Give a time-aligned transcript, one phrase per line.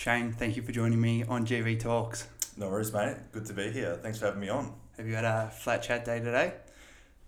[0.00, 2.26] Shane, thank you for joining me on GV Talks.
[2.56, 3.18] No worries, mate.
[3.32, 3.98] Good to be here.
[4.02, 4.72] Thanks for having me on.
[4.96, 6.54] Have you had a flat chat day today?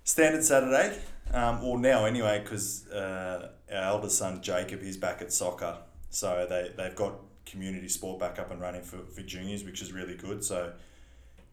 [0.05, 0.99] Standard Saturday,
[1.35, 5.81] um, or now anyway, because uh, our eldest son Jacob, he's back at soccer.
[6.09, 9.93] So they, they've got community sport back up and running for, for juniors, which is
[9.93, 10.43] really good.
[10.43, 10.73] So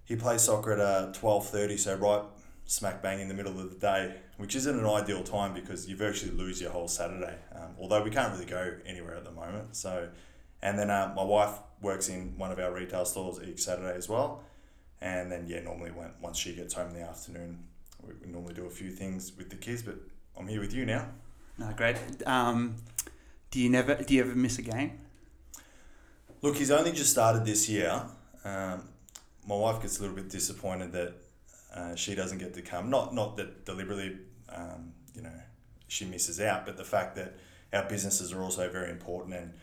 [0.06, 2.24] he plays soccer at uh, 12.30, so right
[2.64, 5.98] smack bang in the middle of the day, which isn't an ideal time because you
[5.98, 7.36] virtually lose your whole Saturday.
[7.54, 9.76] Um, although we can't really go anywhere at the moment.
[9.76, 10.08] So,
[10.62, 14.10] and then uh, my wife works in one of our retail stores each Saturday as
[14.10, 14.44] well.
[15.02, 17.60] And then yeah, normally when once she gets home in the afternoon,
[18.06, 19.82] we, we normally do a few things with the kids.
[19.82, 19.96] But
[20.38, 21.08] I'm here with you now.
[21.58, 21.98] No, great.
[22.26, 22.76] Um,
[23.52, 25.00] do you never do you ever miss a game?
[26.42, 28.02] Look, he's only just started this year.
[28.46, 28.84] Um,
[29.48, 31.14] my wife gets a little bit disappointed that
[31.74, 32.90] uh, she doesn't get to come.
[32.90, 34.18] Not not that deliberately,
[34.50, 35.34] um, you know,
[35.88, 37.36] she misses out, but the fact that
[37.74, 39.54] our businesses are also very important, and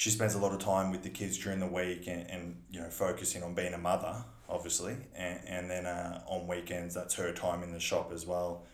[0.00, 2.80] she spends a lot of time with the kids during the week, and, and you
[2.80, 7.32] know, focusing on being a mother, obviously, and and then uh, on weekends that's her
[7.32, 8.64] time in the shop as well.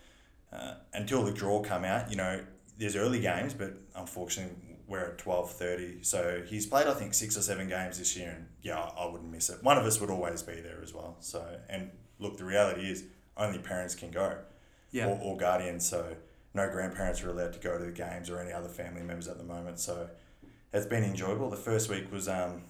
[0.53, 2.45] Uh, until the draw come out, you know,
[2.79, 4.55] there's early games, but unfortunately
[4.87, 6.01] we're at twelve thirty.
[6.03, 9.33] So he's played I think six or seven games this year, and yeah, I wouldn't
[9.33, 9.65] miss it.
[9.65, 11.17] One of us would always be there as well.
[11.19, 13.03] So and look, the reality is
[13.37, 14.39] only parents can go,
[14.93, 15.09] Yeah.
[15.09, 15.89] or, or guardians.
[15.89, 16.15] So
[16.55, 19.39] no grandparents are allowed to go to the games or any other family members at
[19.39, 19.81] the moment.
[19.81, 20.09] So
[20.77, 21.51] it's been enjoyable.
[21.51, 22.63] The first week was um,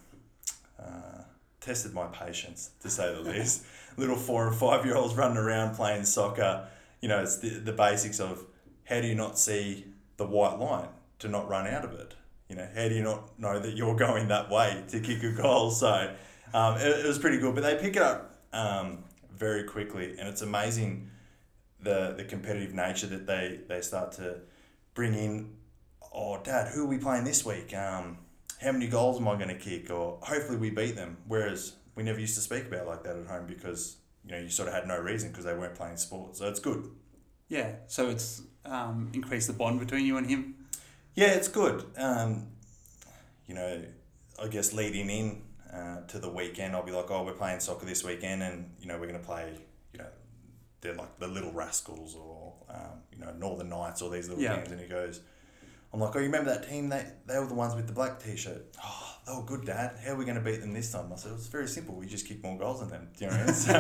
[0.81, 1.23] uh,
[1.61, 3.65] tested my patience to say the least.
[3.97, 6.69] Little four and five year olds running around playing soccer.
[7.01, 8.45] You know, it's the, the basics of
[8.85, 12.15] how do you not see the white line to not run out of it?
[12.49, 15.33] You know, how do you not know that you're going that way to kick a
[15.33, 15.71] goal?
[15.77, 16.15] So
[16.55, 20.29] um, it, it was pretty good, but they pick it up um, very quickly, and
[20.29, 21.11] it's amazing
[21.81, 24.41] the the competitive nature that they they start to
[24.95, 25.56] bring in.
[26.19, 27.75] Oh, Dad, who are we playing this week?
[27.75, 28.17] Um,
[28.63, 29.91] how many goals am I going to kick?
[29.91, 31.19] Or hopefully we beat them.
[31.29, 34.39] Whereas we never used to speak about it like that at home because you know
[34.39, 36.37] you sort of had no reason because they weren't playing sport.
[36.37, 36.89] So it's good.
[37.49, 37.73] Yeah.
[37.87, 40.55] So it's um, increased the bond between you and him.
[41.15, 41.85] Yeah, it's good.
[41.99, 42.49] Um,
[43.47, 43.83] you know,
[44.43, 47.85] I guess leading in uh, to the weekend, I'll be like, oh, we're playing soccer
[47.87, 49.53] this weekend, and you know, we're going to play.
[49.93, 50.07] You know,
[50.81, 54.57] they're like the Little Rascals or um, you know Northern Knights or these little Yeah.
[54.57, 55.21] teams, and he goes,
[55.93, 56.89] I'm like, oh, you remember that team?
[56.89, 58.67] They they were the ones with the black T-shirt.
[58.85, 59.99] Oh, they were good, Dad.
[60.05, 61.13] How are we going to beat them this time?
[61.13, 61.95] I said, it's very simple.
[61.95, 63.09] We just kick more goals than them.
[63.17, 63.47] Do you know?
[63.53, 63.75] So,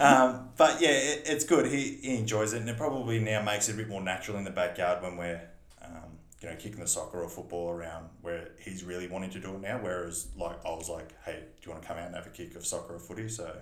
[0.00, 1.66] um, but yeah, it, it's good.
[1.66, 4.44] He, he enjoys it, and it probably now makes it a bit more natural in
[4.44, 5.40] the backyard when we're,
[5.82, 9.54] um, you know, kicking the soccer or football around where he's really wanting to do
[9.54, 9.78] it now.
[9.80, 12.30] Whereas, like, I was like, hey, do you want to come out and have a
[12.30, 13.28] kick of soccer or footy?
[13.28, 13.56] So,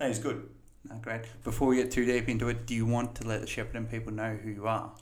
[0.00, 0.48] no, he's good.
[1.02, 1.22] Great.
[1.42, 4.12] Before we get too deep into it, do you want to let the Shepparton people
[4.12, 4.92] know who you are?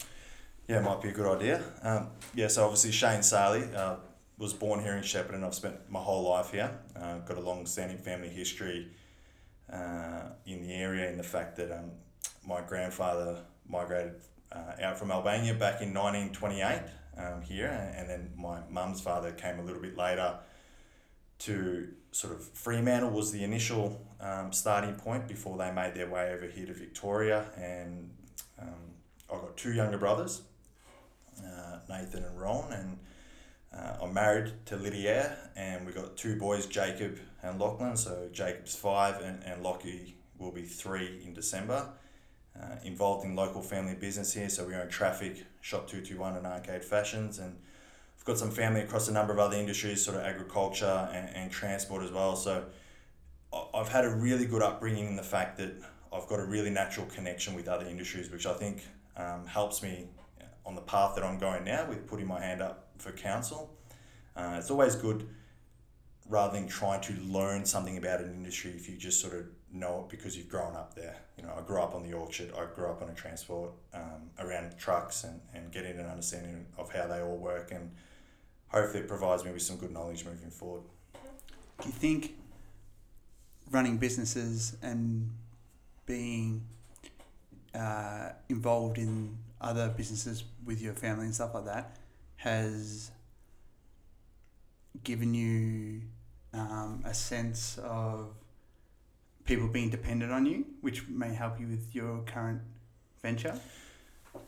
[0.66, 1.62] Yeah, might be a good idea.
[1.82, 3.96] Um, yeah, so obviously Shane Sali uh,
[4.38, 5.44] was born here in Shepparton.
[5.44, 6.70] I've spent my whole life here.
[6.96, 8.88] Uh, got a long-standing family history
[9.70, 11.90] uh, in the area in the fact that um,
[12.46, 14.14] my grandfather migrated
[14.52, 16.80] uh, out from Albania back in 1928
[17.18, 20.38] um, here, and, and then my mum's father came a little bit later
[21.40, 26.32] to sort of Fremantle was the initial um, starting point before they made their way
[26.32, 28.10] over here to Victoria, and
[28.58, 28.94] um,
[29.30, 30.42] I've got two younger brothers,
[31.42, 32.98] uh, Nathan and Ron, and
[33.74, 37.96] uh, I'm married to Lydia, and we've got two boys, Jacob and Lachlan.
[37.96, 41.88] So Jacob's five, and, and Lockie will be three in December.
[42.60, 46.84] Uh, involved in local family business here, so we own Traffic, Shop 221, and Arcade
[46.84, 47.56] Fashions, and
[48.16, 51.50] I've got some family across a number of other industries, sort of agriculture and, and
[51.50, 52.36] transport as well.
[52.36, 52.64] So
[53.74, 55.72] I've had a really good upbringing in the fact that
[56.12, 58.86] I've got a really natural connection with other industries, which I think
[59.16, 60.06] um, helps me
[60.66, 63.76] on the path that I'm going now with putting my hand up for council.
[64.36, 65.28] Uh, it's always good
[66.28, 70.00] rather than trying to learn something about an industry if you just sort of know
[70.00, 71.16] it because you've grown up there.
[71.36, 74.30] You know, I grew up on the orchard, I grew up on a transport um,
[74.38, 77.90] around trucks and, and getting an understanding of how they all work and
[78.68, 80.82] hopefully it provides me with some good knowledge moving forward.
[81.80, 82.34] Do you think
[83.70, 85.30] running businesses and
[86.06, 86.64] being
[87.74, 91.96] uh, involved in other businesses with your family and stuff like that
[92.36, 93.10] has
[95.02, 96.02] given you
[96.52, 98.34] um, a sense of
[99.44, 102.60] people being dependent on you, which may help you with your current
[103.20, 103.58] venture?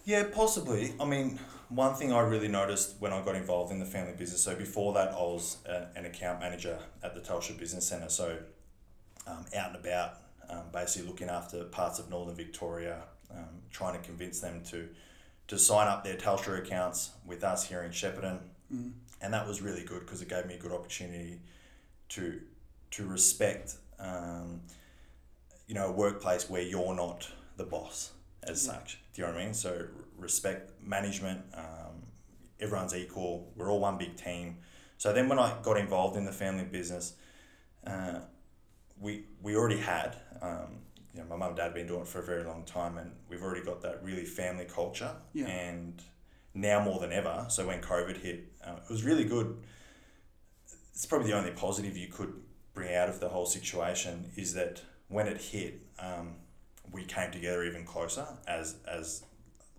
[0.04, 0.94] Yeah, possibly.
[1.00, 1.38] I mean,
[1.69, 4.92] one thing I really noticed when I got involved in the family business, so before
[4.94, 8.38] that, I was a, an account manager at the Telstra Business Centre, so
[9.26, 14.06] um, out and about, um, basically looking after parts of northern Victoria, um, trying to
[14.06, 14.88] convince them to
[15.48, 18.38] to sign up their Telstra accounts with us here in Shepparton.
[18.72, 18.93] Mm.
[19.20, 21.40] and that was really good because it gave me a good opportunity
[22.08, 22.40] to
[22.90, 24.60] to respect um,
[25.69, 28.10] you know a workplace where you're not the boss
[28.43, 28.72] as Yeah.
[28.72, 29.87] such do you know what I mean so
[30.19, 32.02] respect management um,
[32.58, 34.58] everyone's equal we're all one big team
[34.98, 37.14] so then when I got involved in the family business
[37.87, 38.19] uh,
[38.98, 40.78] we we already had um,
[41.16, 42.98] you know my mum and dad have been doing it for a very long time
[42.98, 45.10] and we've already got that really family culture.
[45.32, 45.46] Yeah.
[45.46, 46.02] and
[46.54, 49.56] now more than ever so when COVID hit uh, it was really good.
[50.92, 52.32] It's probably the only positive you could
[52.74, 56.36] bring out of the whole situation is that when it hit, um,
[56.92, 59.22] we came together even closer as as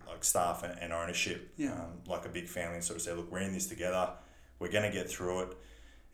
[0.08, 1.74] like staff and, and ownership, Yeah.
[1.74, 4.12] um, like a big family, and sort of say, look, we're in this together,
[4.58, 5.58] we're going to get through it,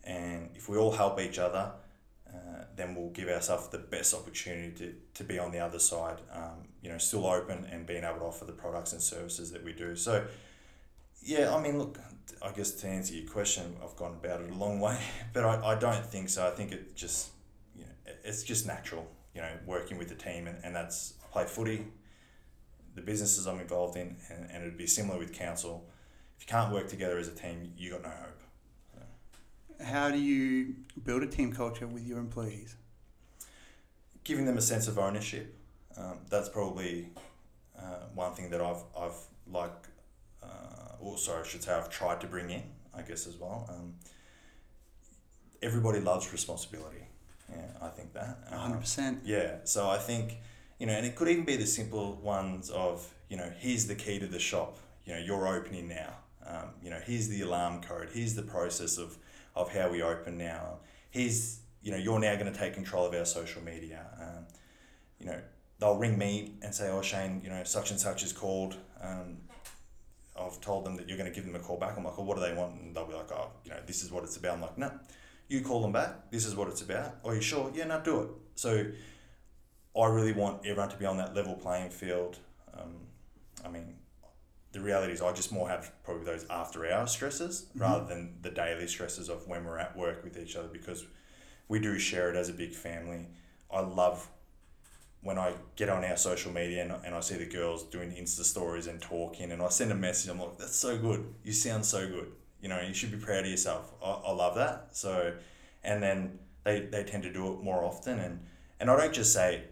[0.03, 1.73] and if we all help each other,
[2.75, 6.67] then we'll give ourselves the best opportunity to, to be on the other side, um,
[6.81, 9.73] you know, still open and being able to offer the products and services that we
[9.73, 9.95] do.
[9.95, 10.25] So,
[11.21, 11.97] yeah, I mean, look,
[12.41, 14.97] I guess to answer your question, I've gone about it a long way,
[15.33, 16.47] but I, I don't think so.
[16.47, 17.29] I think it just,
[17.75, 21.45] you know, it's just natural, you know, working with the team, and, and that's play
[21.45, 21.85] footy,
[22.95, 25.85] the businesses I'm involved in, and, and it'd be similar with council.
[26.37, 28.42] If you can't work together as a team, you got no hope.
[29.81, 32.75] How do you build a team culture with your employees?
[34.23, 35.55] Giving them a sense of ownership,
[35.97, 37.09] um, that's probably
[37.77, 39.17] uh, one thing that I've I've
[39.51, 39.73] like,
[40.41, 42.63] uh, or sorry, I should say I've tried to bring in,
[42.95, 43.69] I guess as well.
[43.69, 43.95] Um,
[45.61, 47.07] everybody loves responsibility.
[47.49, 48.39] Yeah, I think that.
[48.51, 49.19] Um, hundred percent.
[49.25, 50.37] Yeah, so I think,
[50.79, 53.95] you know, and it could even be the simple ones of, you know, here's the
[53.95, 56.13] key to the shop, you know, you're opening now.
[56.45, 59.17] Um, you know, here's the alarm code, here's the process of,
[59.55, 60.79] of how we open now.
[61.09, 64.05] He's, you know, you're now going to take control of our social media.
[64.19, 64.45] Um,
[65.19, 65.39] you know,
[65.79, 68.75] they'll ring me and say, oh, Shane, you know, such and such is called.
[69.01, 69.37] Um,
[70.39, 71.95] I've told them that you're going to give them a call back.
[71.97, 72.79] I'm like, oh, what do they want?
[72.79, 74.55] And they'll be like, oh, you know, this is what it's about.
[74.55, 74.91] I'm like, no,
[75.47, 76.31] you call them back.
[76.31, 77.17] This is what it's about.
[77.23, 77.71] Are you sure?
[77.75, 78.29] Yeah, no, do it.
[78.55, 78.85] So
[79.99, 82.37] I really want everyone to be on that level playing field.
[82.73, 82.95] Um,
[83.63, 83.95] I mean,
[84.73, 87.81] the reality is I just more have probably those after hour stresses Mhm.
[87.81, 91.05] rather than the daily stresses of when we're at work with each other because
[91.69, 93.27] we do share it as a big family.
[93.71, 94.27] I love
[95.21, 98.43] when I get on our social media and, and I see the girls doing Insta
[98.43, 101.33] stories and talking and I send a message, I'm like, that's so good.
[101.43, 102.31] You sound so good.
[102.61, 103.93] You know, you should be proud of yourself.
[104.03, 104.87] I, I love that.
[104.91, 105.33] So,
[105.83, 108.19] and then they, they tend to do it more often.
[108.19, 108.45] And,
[108.79, 109.63] and I don't just say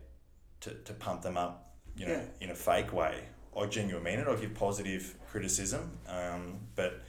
[0.61, 2.23] to, to pump them up, you know, Yeah.
[2.45, 3.25] in a fake way.
[3.57, 4.27] I genuinely mean it.
[4.27, 5.97] I give positive criticism.
[6.07, 7.01] Um, but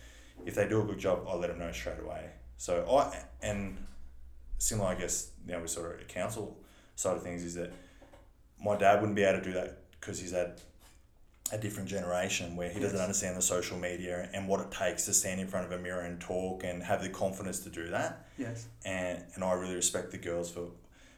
[0.44, 2.30] if they do a good job, I let them know straight away.
[2.56, 3.76] So I, and
[4.58, 6.56] similar, I guess, now we sort of a council
[6.96, 7.72] side of things is that
[8.62, 10.60] my dad wouldn't be able to do that because he's had
[11.52, 15.12] a different generation where he doesn't understand the social media and what it takes to
[15.12, 18.26] stand in front of a mirror and talk and have the confidence to do that.
[18.38, 18.66] Yes.
[18.84, 20.68] And and I really respect the girls for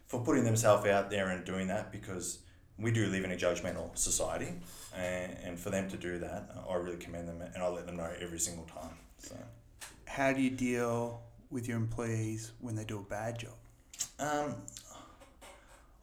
[0.07, 2.39] for putting themselves out there and doing that because
[2.79, 4.53] we do live in a judgmental society
[4.97, 7.97] and, and for them to do that I really commend them and I let them
[7.97, 8.97] know every single time.
[9.19, 9.37] So
[10.07, 13.53] How do you deal with your employees when they do a bad job?
[14.19, 14.57] Um,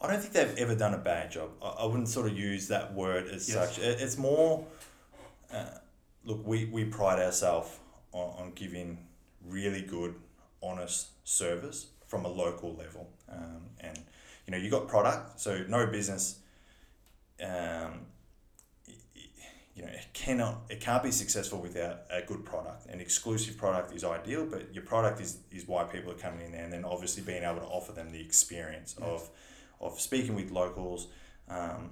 [0.01, 1.49] I don't think they've ever done a bad job.
[1.61, 3.75] I, I wouldn't sort of use that word as Yes.
[3.75, 3.79] such.
[3.83, 4.65] It, it's more,
[5.53, 5.65] uh,
[6.25, 7.69] look, we, we pride ourselves
[8.13, 8.97] on, on giving
[9.45, 10.15] really good,
[10.63, 13.09] honest service from a local level.
[13.29, 13.97] Um, and,
[14.47, 16.39] you know, you got product, so no business,
[17.41, 18.05] um,
[19.73, 22.87] you know, it cannot, it can't be successful without a good product.
[22.87, 26.51] An exclusive product is ideal, but your product is, is why people are coming in
[26.51, 29.07] there, and then obviously being able to offer them the experience Yes.
[29.09, 29.29] of,
[29.79, 31.07] of speaking with locals,
[31.49, 31.91] um,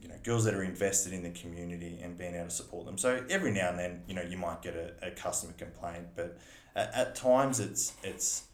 [0.00, 2.98] you know, girls that are invested in the community and being able to support them.
[2.98, 6.38] So every now and then, you know, you might get a, a customer complaint, but
[6.76, 8.44] at, at times it's it's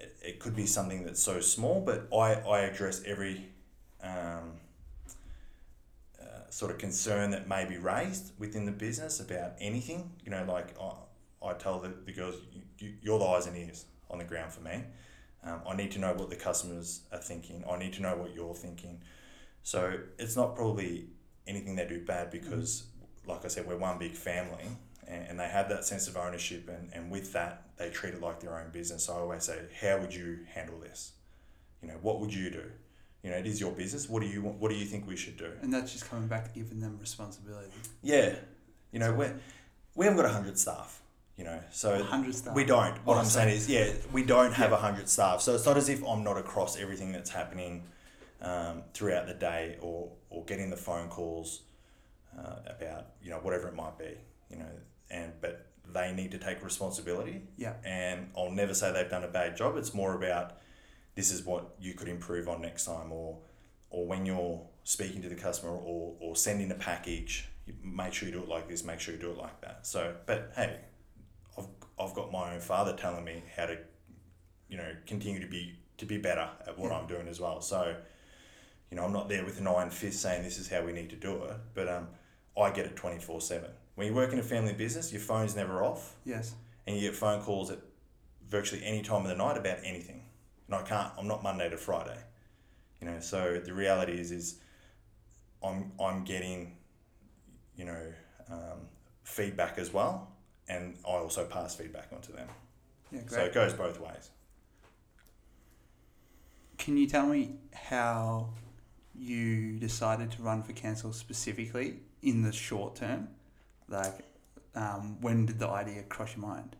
[0.00, 3.44] it, it could be something that's so small, but I, I address every
[4.02, 4.54] um,
[6.50, 10.10] sort of concern that may be raised within the business about anything.
[10.24, 13.56] You know, like I, I tell the, the girls, you, you, you're the eyes and
[13.56, 14.84] ears on the ground for me.
[15.44, 17.64] Um, I need to know what the customers are thinking.
[17.70, 19.00] I need to know what you're thinking.
[19.62, 21.06] So it's not probably
[21.46, 22.84] anything they do bad because,
[23.26, 24.64] like I said, we're one big family
[25.06, 26.68] and, and they have that sense of ownership.
[26.68, 29.04] And, and with that, they treat it like their own business.
[29.04, 31.12] So I always say, how would you handle this?
[31.82, 32.64] You know, what would you do?
[33.28, 34.08] You know, it is your business.
[34.08, 34.58] What do you want?
[34.58, 35.50] What do you think we should do?
[35.60, 37.68] And that's just coming back to giving them responsibility.
[38.02, 38.36] Yeah,
[38.90, 39.26] you know, we
[39.94, 41.02] we haven't got a hundred staff.
[41.36, 42.54] You know, so 100 staff.
[42.54, 42.96] we don't.
[43.04, 44.80] What Oh, I'm saying is, yeah, we don't have a Yeah.
[44.80, 45.42] hundred staff.
[45.42, 47.82] So it's not as if I'm not across everything that's happening
[48.40, 51.60] um, throughout the day, or or getting the phone calls
[52.34, 54.14] uh, about you know whatever it might be.
[54.50, 54.72] You know,
[55.10, 57.42] and but they need to take responsibility.
[57.58, 57.74] Yeah.
[57.84, 59.76] And I'll never say they've done a bad job.
[59.76, 60.54] It's more about
[61.18, 63.38] this is what you could improve on next time, or
[63.90, 67.48] or when you're speaking to the customer, or or sending a package,
[67.82, 68.84] make sure you do it like this.
[68.84, 69.84] Make sure you do it like that.
[69.84, 70.78] So, but hey,
[71.58, 71.66] I've
[71.98, 73.76] I've got my own father telling me how to,
[74.68, 76.98] you know, continue to be to be better at what Yeah.
[76.98, 77.60] I'm doing as well.
[77.60, 77.96] So,
[78.88, 81.10] you know, I'm not there with an iron fist saying this is how we need
[81.10, 82.06] to do it, but um,
[82.56, 83.70] I get it twenty four seven.
[83.96, 86.54] When you work in a family business, your phone's never off, Yes.
[86.86, 87.80] and you get phone calls at
[88.48, 90.22] virtually any time of the night about anything.
[90.68, 91.12] And I can't.
[91.18, 92.18] I'm not Monday to Friday,
[93.00, 93.20] you know.
[93.20, 94.60] So the reality is, is
[95.64, 96.76] I'm I'm getting,
[97.76, 98.12] you know,
[98.50, 98.86] um,
[99.24, 100.30] feedback as well,
[100.68, 102.48] and I also pass feedback on to them.
[103.10, 103.30] Yeah, great.
[103.30, 104.30] So it goes both ways.
[106.76, 108.50] Can you tell me how
[109.14, 113.28] you decided to run for council specifically in the short term?
[113.88, 114.20] Like,
[114.74, 116.76] um, when did the idea cross your mind?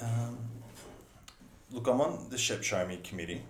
[0.00, 0.38] Um,
[1.70, 3.42] look, I'm on the Shep Show Me committee,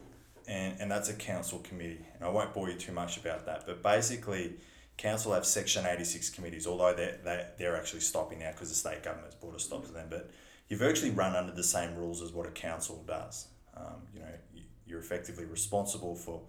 [0.49, 2.05] and, and that's a council committee.
[2.15, 4.55] And I won't bore you too much about that, but basically,
[4.97, 9.03] council have Section 86 committees, although they're, they're, they're actually stopping now because the state
[9.03, 10.07] government's brought a stop to them.
[10.09, 10.31] But
[10.69, 13.49] you virtually run under the same rules as what a council does.
[13.77, 16.43] Um, you know, you- you're effectively responsible for,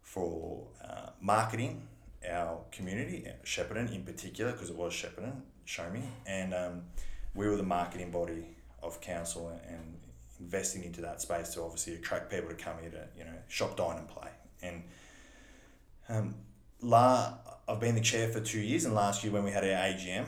[0.00, 1.82] for uh, marketing
[2.30, 6.82] our community, uh, Shepparton in particular, because it was Shepparton, Show Me, and um,
[7.34, 8.46] we were the marketing body
[8.82, 9.98] of council and
[10.40, 13.76] investing into that space to obviously attract people to come here to you know shop,
[13.76, 14.28] dine, and play.
[14.62, 14.82] And
[16.08, 16.34] um,
[16.80, 17.34] la,
[17.68, 20.26] I've been the chair for two years, and last year when we had our AGM,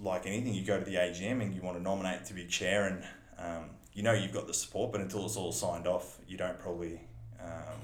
[0.00, 2.86] like anything, you go to the AGM and you want to nominate to be chair,
[2.86, 3.04] and
[3.38, 6.58] um, you know you've got the support, but until it's all signed off, you don't
[6.58, 7.00] probably.
[7.40, 7.80] Um,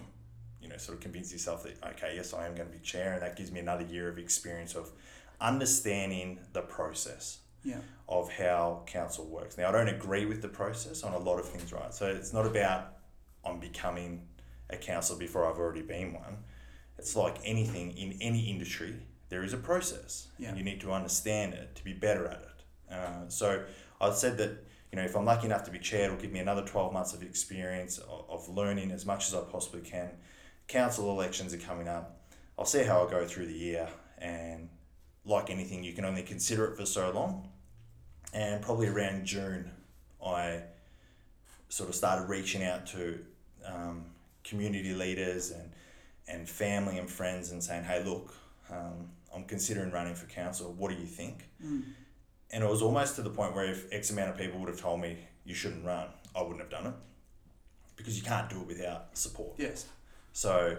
[0.60, 3.14] you know, sort of convince yourself that okay, yes, I am going to be chair,
[3.14, 4.90] and that gives me another year of experience of
[5.40, 7.80] understanding the process Yeah.
[8.08, 9.58] of how council works.
[9.58, 11.92] Now, I don't agree with the process on a lot of things, right?
[11.92, 12.94] So it's not about
[13.44, 14.26] I'm becoming
[14.70, 16.38] a councillor before I've already been one.
[16.98, 18.96] It's like anything in any industry,
[19.28, 20.28] there is a process.
[20.38, 20.48] Yeah.
[20.48, 22.94] And you need to understand it to be better at it.
[22.94, 23.64] Uh, so
[24.00, 26.40] I said that, you know, if I'm lucky enough to be chair, it'll give me
[26.40, 30.10] another 12 months of experience of, of learning as much as I possibly can.
[30.66, 32.20] Council elections are coming up.
[32.58, 33.88] I'll see how I go through the year.
[34.18, 34.68] And
[35.28, 37.48] like anything, you can only consider it for so long
[38.32, 39.70] and probably around June,
[40.24, 40.60] I
[41.68, 43.18] sort of started reaching out to
[43.64, 44.04] um,
[44.44, 45.72] community leaders and
[46.26, 48.34] and family and friends and saying, "Hey, look,
[48.70, 50.74] um, I'm considering running for council.
[50.76, 51.84] What do you think?" Mm.
[52.50, 54.80] And it was almost to the point where if X amount of people would have
[54.80, 56.94] told me you shouldn't run, I wouldn't have done it
[57.96, 59.54] because you can't do it without support.
[59.58, 59.86] Yes.
[60.32, 60.76] So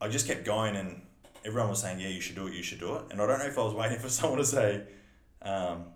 [0.00, 1.02] I just kept going, and
[1.44, 2.54] everyone was saying, "Yeah, you should do it.
[2.54, 4.44] You should do it." And I don't know if I was waiting for someone to
[4.44, 4.82] say,
[5.42, 5.86] um,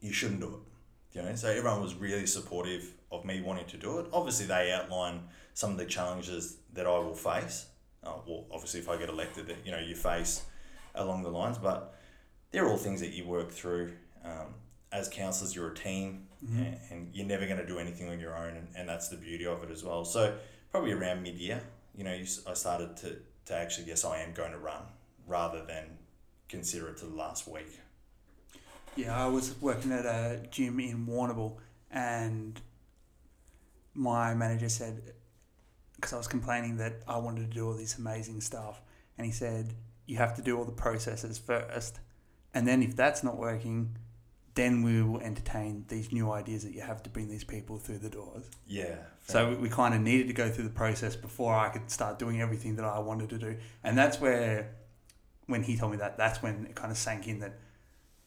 [0.00, 3.76] "You shouldn't do it." You know, so everyone was really supportive of me wanting to
[3.76, 4.06] do it.
[4.12, 5.24] Obviously, they outline
[5.54, 7.66] some of the challenges that I will face.
[8.02, 10.44] Uh, well, obviously, if I get elected, that you know you face
[10.94, 11.94] along the lines, but
[12.50, 13.92] they're all things that you work through.
[14.24, 14.54] Um,
[14.90, 16.56] as councillors, you're a team, Mhm.
[16.66, 19.16] and, and you're never going to do anything on your own, and, and that's the
[19.16, 20.04] beauty of it as well.
[20.04, 20.36] So
[20.70, 21.62] probably around mid year,
[21.96, 24.82] you know, you, I started to, to actually guess I am going to run
[25.26, 25.98] rather than
[26.48, 27.78] consider it to the last week.
[28.94, 31.56] Yeah, I was working at a gym in Warrnambool,
[31.90, 32.60] and
[33.94, 35.02] my manager said,
[35.96, 38.82] because I was complaining that I wanted to do all this amazing stuff,
[39.16, 39.72] and he said,
[40.06, 42.00] you have to do all the processes first,
[42.52, 43.96] and then if that's not working,
[44.54, 47.98] then we will entertain these new ideas that you have to bring these people through
[47.98, 48.44] the doors.
[48.66, 48.96] Yeah.
[49.26, 52.18] So we, we kind of needed to go through the process before I could start
[52.18, 53.56] doing everything that I wanted to do.
[53.82, 54.74] And that's where,
[55.46, 57.54] when he told me that, that's when it kind of sank in that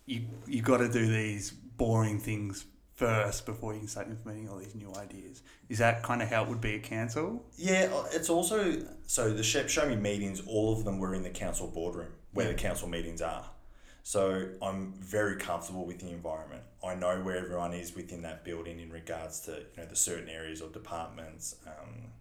[0.06, 2.66] you you got to do these boring things
[2.96, 5.42] first before you can start implementing all these new ideas.
[5.68, 7.44] Is that kind of how it would be at council?
[7.58, 10.42] Yeah, uh, it's also so the Shep Show Me meetings.
[10.48, 12.52] All of them were in the council boardroom where Yeah.
[12.54, 13.46] the council meetings are.
[14.08, 16.62] So I'm very comfortable with the environment.
[16.86, 20.30] I know where everyone is within that building in regards to you know the certain
[20.30, 21.56] areas or departments.
[21.66, 22.12] Um,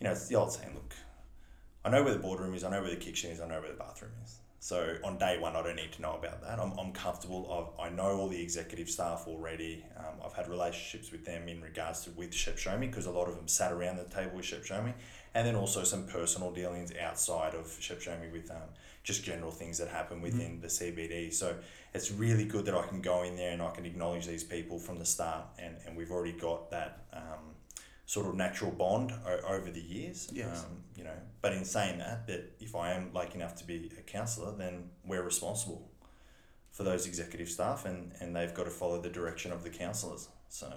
[0.00, 0.74] you know, it's the old saying.
[0.74, 0.92] Look,
[1.84, 2.64] I know where the boardroom is.
[2.64, 3.40] I know where the kitchen is.
[3.40, 4.38] I know where the bathroom is.
[4.58, 6.58] So on day one, I don't need to know about that.
[6.58, 7.70] I'm, I'm comfortable.
[7.78, 9.84] I've, I know all the executive staff already.
[9.96, 13.12] Um, I've had relationships with them in regards to with Shep Show Me because a
[13.12, 14.94] lot of them sat around the table with Shep Show Me,
[15.32, 18.70] and then also some personal dealings outside of Shep Show Me with um,
[19.04, 21.32] just general things that happen within the CBD.
[21.32, 21.54] So
[21.92, 24.78] it's really good that I can go in there and I can acknowledge these people
[24.78, 27.04] from the start, and, and we've already got that.
[27.12, 27.54] Um,
[28.06, 30.28] sort of natural bond o- over the years.
[30.30, 30.64] Yes.
[30.64, 33.90] Um, you know, but in saying that, that if I am lucky enough to be
[33.98, 35.90] a counsellor, then we're responsible
[36.70, 40.28] for those executive staff, and, and they've got to follow the direction of the councillors.
[40.50, 40.70] So,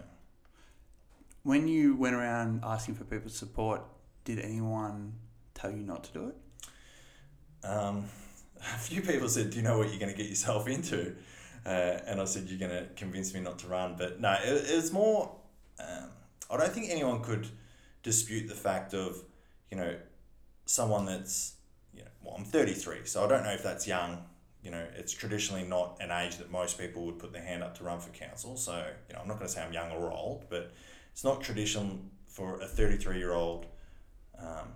[1.43, 3.81] When you went around asking for people's support,
[4.23, 5.13] did anyone
[5.53, 6.35] tell you not to do it?
[7.63, 8.05] Um,
[8.59, 11.15] a few people said, "Do you know what you're going to get yourself into?"
[11.65, 14.65] Uh, and I said, "You're going to convince me not to run." But no, it,
[14.67, 15.35] it's more.
[15.79, 16.09] Um,
[16.49, 17.47] I don't think anyone could
[18.03, 19.21] dispute the fact of,
[19.69, 19.95] you know,
[20.65, 21.55] someone that's,
[21.93, 24.23] you know, well, I'm 33, so I don't know if that's young.
[24.63, 27.77] You know, it's traditionally not an age that most people would put their hand up
[27.77, 28.57] to run for council.
[28.57, 30.73] So, you know, I'm not going to say I'm young or old, but
[31.11, 33.65] it's not traditional for a 33 year old
[34.39, 34.69] um,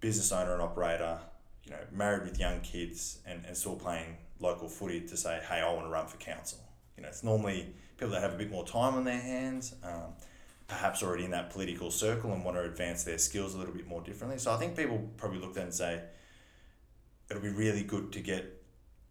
[0.00, 1.18] business owner and operator,
[1.64, 5.60] you know, married with young kids and, and still playing local footy to say, hey,
[5.60, 6.58] I want to run for council.
[6.96, 10.12] You know, it's normally people that have a bit more time on their hands, um,
[10.68, 13.86] perhaps already in that political circle and want to advance their skills a little bit
[13.86, 14.38] more differently.
[14.38, 16.02] So I think people probably look at and say,
[17.30, 18.62] it'll be really good to get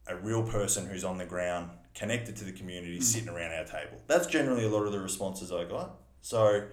[0.07, 3.03] a real person who's on the ground, connected to the community, Mm.
[3.03, 4.01] sitting around our table.
[4.07, 5.95] That's generally a lot of the responses I got.
[6.21, 6.67] So,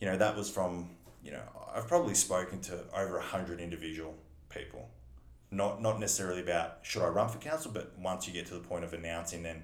[0.00, 0.90] you know, that was from,
[1.22, 1.42] you know,
[1.74, 4.14] I've probably spoken to over a hundred individual
[4.56, 4.88] people.
[5.50, 8.60] Not not necessarily about should I run for council, but once you get to the
[8.60, 9.62] point of announcing then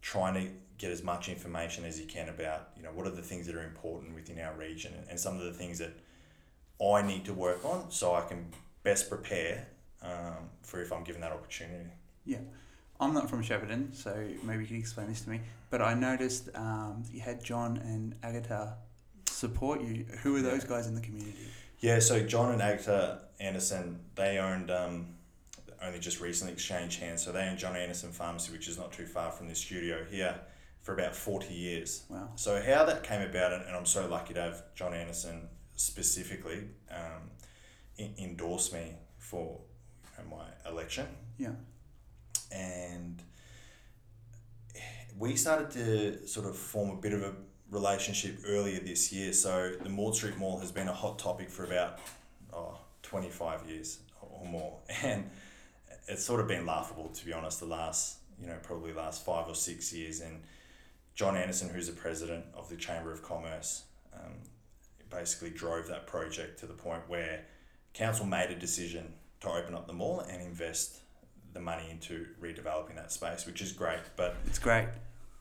[0.00, 3.22] trying to get as much information as you can about, you know, what are the
[3.22, 5.92] things that are important within our region and, some of the things that
[6.82, 8.48] I need to work on so I can
[8.82, 9.66] best prepare
[10.02, 11.90] um, for if I'm given that opportunity.
[12.26, 12.38] Yeah.
[13.00, 15.40] I'm not from Shepparton, so maybe you can explain this to me.
[15.70, 18.76] But I noticed um, you had John and Agatha
[19.26, 20.04] support you.
[20.22, 21.48] Who are those guys in the community?
[21.80, 25.14] Yeah, so John and Agatha Anderson, they owned um,
[25.82, 27.22] only just recently exchanged hands.
[27.22, 30.38] So they owned John Anderson Pharmacy, which is not too far from this studio here,
[30.82, 32.04] for about 40 years.
[32.08, 32.30] Wow.
[32.36, 37.30] So how that came about, and I'm so lucky to have John Anderson specifically um,
[37.96, 39.60] in, endorse me for
[40.18, 41.06] you know, my election.
[41.38, 41.52] Yeah.
[42.52, 43.22] And
[45.18, 47.32] we started to sort of form a bit of a
[47.70, 49.32] relationship earlier this year.
[49.32, 51.98] So the Maude Street Mall has been a hot topic for about
[53.04, 54.78] 25 years or more.
[55.02, 55.30] And
[56.08, 59.48] it's sort of been laughable, to be honest, the last, you know, probably last five
[59.48, 60.20] or six years.
[60.20, 60.42] And
[61.14, 64.32] John Anderson, who's the president of the Chamber of Commerce, um,
[65.10, 67.44] basically drove that project to the point where
[67.94, 70.98] council made a decision to open up the mall and invest
[71.52, 74.00] the money into redeveloping that space, which is great.
[74.16, 74.88] But It's great.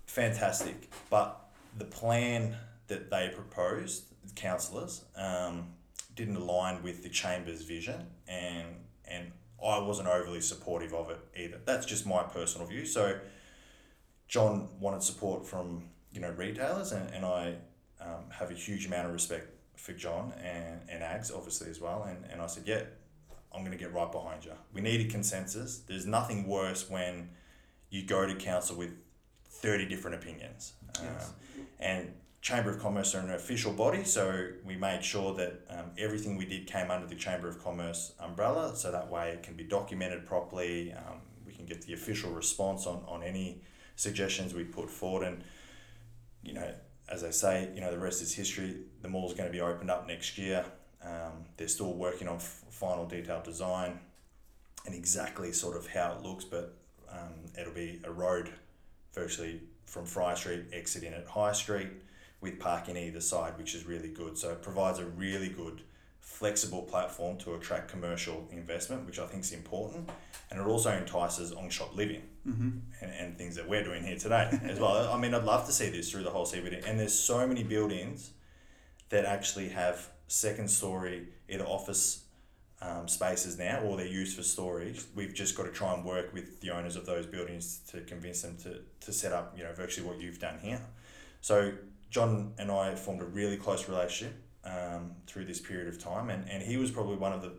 [0.05, 0.89] fantastic.
[1.09, 1.39] But
[1.77, 2.55] the plan
[2.87, 5.73] that they proposed, the councillors, um,
[6.15, 8.67] didn't align with the chamber's vision, and
[9.05, 9.31] and
[9.63, 11.59] I wasn't overly supportive of it either.
[11.65, 12.85] That's just my personal view.
[12.85, 13.19] So,
[14.27, 17.55] John wanted support from you know retailers, and, and I
[18.01, 22.03] um, have a huge amount of respect for John and, and Ags obviously as well.
[22.03, 22.83] And, and I said, yeah,
[23.53, 24.51] I'm going to get right behind you.
[24.73, 25.79] We need a consensus.
[25.79, 27.29] There's nothing worse when
[27.89, 28.93] you go to council with
[29.45, 30.73] 30 different opinions.
[31.01, 31.29] Yes.
[31.29, 35.85] Um, and Chamber of Commerce are an official body, so we made sure that um,
[35.97, 39.53] everything we did came under the Chamber of Commerce umbrella, so that way it can
[39.53, 40.91] be documented properly.
[40.91, 43.61] Um, we can get the official response on, on any
[43.95, 45.25] suggestions we put forward.
[45.25, 45.41] And,
[46.43, 46.69] you know,
[47.07, 48.75] as I say, you know, the rest is history.
[49.01, 50.65] The mall is going to be opened up next year.
[51.01, 54.01] Um, they're still working on f- final detailed design
[54.85, 56.75] and exactly sort of how it looks, but
[57.09, 58.49] um, it'll be a road
[59.13, 61.87] virtually from Fry Street, exiting at High Street
[62.43, 64.37] with parking either side, which is really good.
[64.37, 65.81] So it provides a really good,
[66.19, 70.09] flexible platform to attract commercial investment, which I think is important.
[70.51, 72.71] And it also entices on shop living Mm-hmm.
[72.99, 75.13] and, and things that we're doing here today as well.
[75.13, 76.85] I mean, I'd love to see this through the whole CBD.
[76.85, 78.31] And there's so many buildings
[79.07, 82.25] that actually have second story either office
[82.81, 85.03] um, spaces now or they're used for storage.
[85.15, 88.41] We've just got to try and work with the owners of those buildings to convince
[88.41, 90.81] them to, to set up, you know, virtually what you've done here.
[91.39, 91.71] So
[92.13, 96.47] John and I formed a really close relationship um, through this period of time, and,
[96.47, 97.51] and he was probably one of the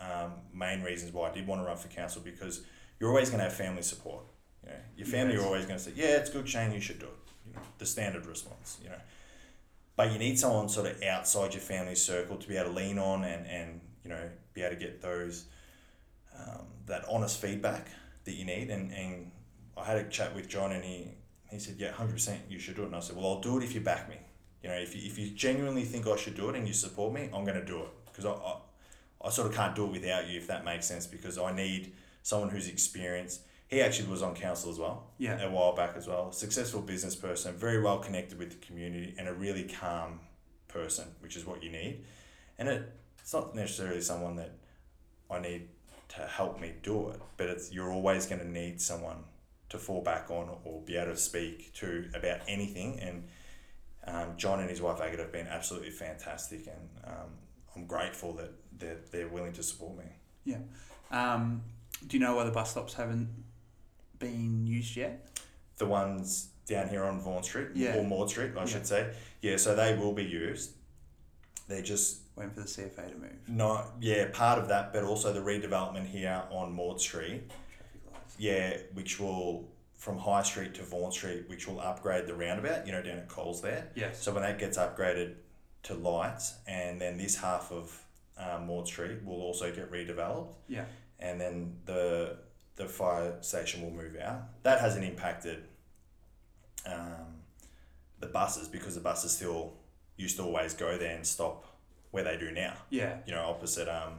[0.00, 2.60] um, main reasons why I did want to run for council because
[3.00, 4.24] you're always going to have family support.
[4.62, 5.42] You know, your family Yes.
[5.42, 6.72] are always going to say, "Yeah, it's good, Shane.
[6.72, 8.78] You should do it." You know, the standard response.
[8.82, 9.00] You know,
[9.96, 12.98] but you need someone sort of outside your family circle to be able to lean
[12.98, 15.46] on and and you know be able to get those
[16.38, 17.88] um, that honest feedback
[18.24, 18.68] that you need.
[18.70, 19.30] And, and
[19.74, 21.08] I had a chat with John, and he
[21.52, 23.58] he said, "Yeah, hundred percent, you should do it." And I said, "Well, I'll do
[23.58, 24.16] it if you back me.
[24.62, 27.12] You know, if you, if you genuinely think I should do it and you support
[27.12, 28.56] me, I'm going to do it because I, I
[29.24, 31.92] I sort of can't do it without you, if that makes sense, because I need
[32.22, 35.42] someone who's experienced." He actually was on council as well Yeah.
[35.42, 36.30] a while back as well.
[36.30, 40.20] Successful business person, very well connected with the community, and a really calm
[40.68, 42.04] person, which is what you need.
[42.58, 44.52] And it, it's not necessarily someone that
[45.30, 45.68] I need
[46.08, 49.24] to help me do it, but it's you're always going to need someone
[49.72, 53.00] to fall back on or be able to speak to about anything.
[53.00, 53.24] And
[54.06, 57.30] um, John and his wife Agatha have been absolutely fantastic, and um,
[57.74, 60.04] I'm grateful that they're, they're willing to support me.
[60.44, 60.58] Yeah.
[61.10, 61.62] Um,
[62.06, 63.28] do you know why the bus stops haven't
[64.18, 65.26] been used yet?
[65.78, 67.96] The ones down here on Vaughan Street, Yeah.
[67.96, 68.66] or Maude Street, I Yeah.
[68.66, 69.14] should say.
[69.40, 70.72] Yeah, so they will be used.
[71.68, 73.48] They're just Waiting for the CFA to move.
[73.48, 77.50] not, yeah, part of that, but also the redevelopment here on Maude Street.
[78.42, 82.92] Yeah, which will from High Street to Vaughan Street, which will upgrade the roundabout, you
[82.92, 83.88] know, down at Coles there.
[83.94, 84.20] Yes.
[84.20, 85.34] So when that gets upgraded
[85.84, 87.96] to lights, and then this half of
[88.36, 90.86] um, Maude Street will also get redeveloped, Yeah.
[91.20, 92.38] and then the
[92.74, 94.40] the fire station will move out.
[94.64, 95.62] That hasn't impacted
[96.84, 97.42] um,
[98.18, 99.74] the buses because the buses still
[100.16, 101.64] used to always go there and stop
[102.10, 102.74] where they do now.
[102.90, 103.18] Yeah.
[103.26, 104.14] You know, opposite um,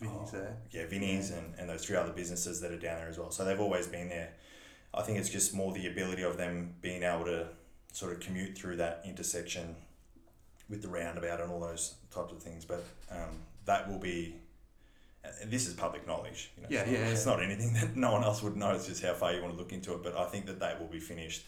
[0.00, 0.56] Vinny's there.
[0.70, 3.30] yeah, Vinny's and, and those three other businesses that are down there as well.
[3.30, 4.30] So they've always been there.
[4.94, 7.48] I think it's just more the ability of them being able to
[7.92, 9.74] sort of commute through that intersection
[10.68, 12.64] with the roundabout and all those types of things.
[12.64, 14.36] But um, that will be,
[15.46, 16.50] this is public knowledge.
[16.56, 17.32] You know, Yeah, it's, not, yeah, it's yeah.
[17.32, 18.70] not anything that no one else would know.
[18.72, 20.02] It's just how far you want to look into it.
[20.02, 21.44] But I think that that will be finished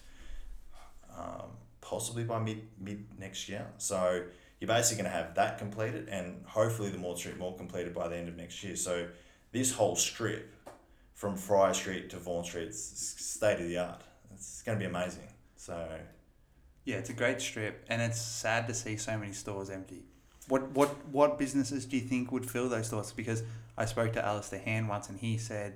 [1.17, 3.67] um, possibly by mid mid next year.
[3.79, 4.25] So
[4.61, 8.09] you're basically going to have that completed and hopefully the Maude Street Mall completed by
[8.09, 8.77] the end of next year.
[8.77, 9.09] So
[9.53, 10.55] this whole strip
[11.15, 14.03] from Fryers Street to Vaughan Street is state of the art.
[14.35, 15.29] It's going to be amazing.
[15.57, 15.89] So
[16.85, 20.05] Yeah, it's a great strip, and it's sad to see so many stores empty.
[20.49, 23.13] What what what businesses do you think would fill those stores?
[23.13, 23.43] Because
[23.77, 25.75] I spoke to Alistair Hand once, and he said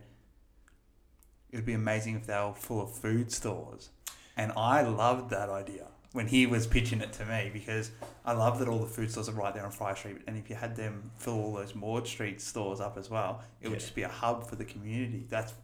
[1.51, 3.91] it would be amazing if they were full of food stores,
[4.37, 7.91] and I loved that idea when he was pitching it to me because
[8.25, 10.51] I love that all the food stores are right there on Fry Street, and if
[10.51, 13.81] you had them fill all those Maude Street stores up as well, it would Yeah.
[13.81, 15.27] just be a hub for the community.
[15.29, 15.55] That's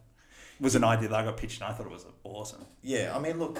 [0.59, 2.65] was an idea that I got pitched, and I thought it was awesome.
[2.81, 3.59] yeah, I mean, look,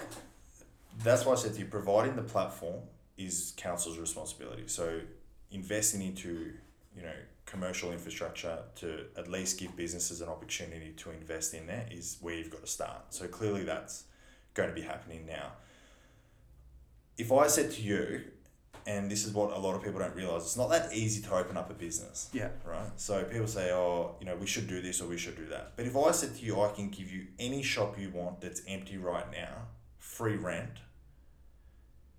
[1.03, 2.81] that's why I said to you, providing the platform
[3.17, 4.63] is council's responsibility.
[4.67, 5.01] So
[5.51, 6.53] investing into
[6.95, 7.13] you know
[7.45, 12.35] commercial infrastructure to at least give businesses an opportunity to invest in there is where
[12.35, 13.13] you've got to start.
[13.13, 14.03] So clearly that's
[14.53, 15.53] going to be happening now.
[17.19, 18.21] If I said to you,
[18.87, 21.35] and this is what a lot of people don't realize, it's not that easy to
[21.35, 22.89] open up a business Yeah, right?
[22.95, 25.73] So people say, oh, you know, we should do this or we should do that.
[25.75, 28.61] But if I said to you, I can give you any shop you want that's
[28.67, 30.79] empty right now, free rent,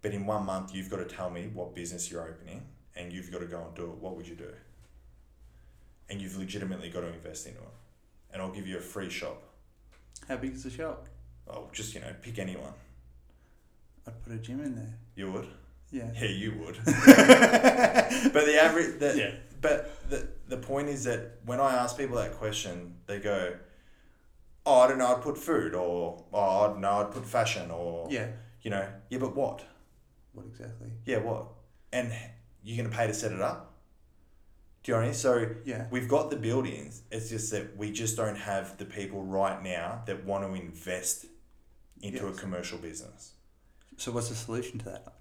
[0.02, 3.32] but in one month you've got to tell me what business you're opening and you've
[3.32, 4.52] got to go and do it, what would you do?
[6.10, 7.74] And you've legitimately got to invest into it.
[8.32, 9.42] And I'll give you a free shop.
[10.28, 11.08] how big is the shop?
[11.48, 12.74] Oh, just, you know, pick anyone.
[14.06, 14.94] I'd put a gym in there.
[15.14, 15.48] You would?
[15.90, 16.10] Yeah.
[16.14, 16.76] Yeah, you would.
[16.84, 16.94] but
[18.46, 19.30] the average, the, Yeah.
[19.60, 23.54] But the the point is that when I ask people that question, they go,
[24.64, 25.14] "Oh, I don't know.
[25.14, 27.00] I'd put food, or oh, I don't know.
[27.00, 28.28] I'd put fashion, or Yeah.
[28.62, 29.64] you know, yeah, but what?
[30.32, 30.88] What exactly?
[31.04, 31.48] Yeah, what?
[31.92, 32.12] And
[32.62, 33.74] you're gonna pay to set it up?
[34.82, 35.14] Do you know what I mean?
[35.14, 35.86] So Yeah.
[35.90, 37.02] we've got the buildings.
[37.10, 41.26] It's just that we just don't have the people right now that want to invest
[42.00, 42.38] into Yes.
[42.38, 43.32] a commercial business.
[44.00, 45.12] So what's the solution to that?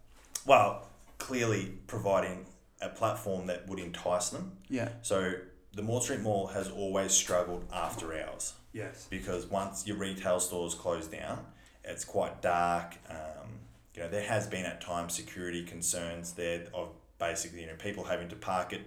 [0.46, 0.88] Well,
[1.18, 2.46] clearly providing
[2.82, 4.54] a platform that would entice them.
[4.70, 4.88] Yeah.
[5.02, 5.34] So
[5.74, 9.06] the Maude Street Mall has always struggled after hours Yes.
[9.10, 11.46] because once your retail stores close down,
[11.84, 12.96] it's quite dark.
[13.10, 13.50] Um,
[13.96, 16.88] you know, there has been at times security concerns there of
[17.20, 18.84] basically, you know, people having to park it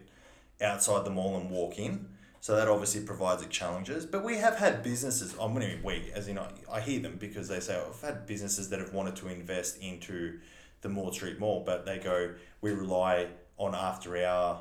[0.63, 2.09] outside the mall and walk in.
[2.43, 4.05] So that obviously provides challenges.
[4.05, 7.15] But we have had businesses, I'm going to we, as in I, I hear them
[7.17, 10.41] because they say, I've had businesses that have wanted to invest into
[10.81, 13.29] the Maude Street Mall, but they go, we rely
[13.59, 14.61] on after hour,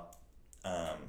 [0.64, 1.00] um,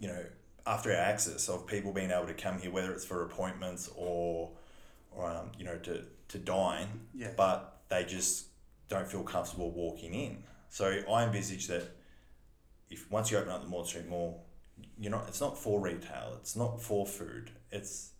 [0.00, 0.24] you know,
[0.66, 4.52] after hour access of people being able to come here, whether it's for appointments or,
[5.10, 7.28] or um, you know, to, to dine, Yeah.
[7.36, 8.46] but they just
[8.88, 10.44] don't feel comfortable walking in.
[10.70, 11.94] So I envisage that
[12.88, 14.46] if once you open up the Maude Street Mall,
[14.98, 15.24] you're not.
[15.28, 16.36] It's not for retail.
[16.40, 17.50] It's not for food.
[17.70, 18.12] It's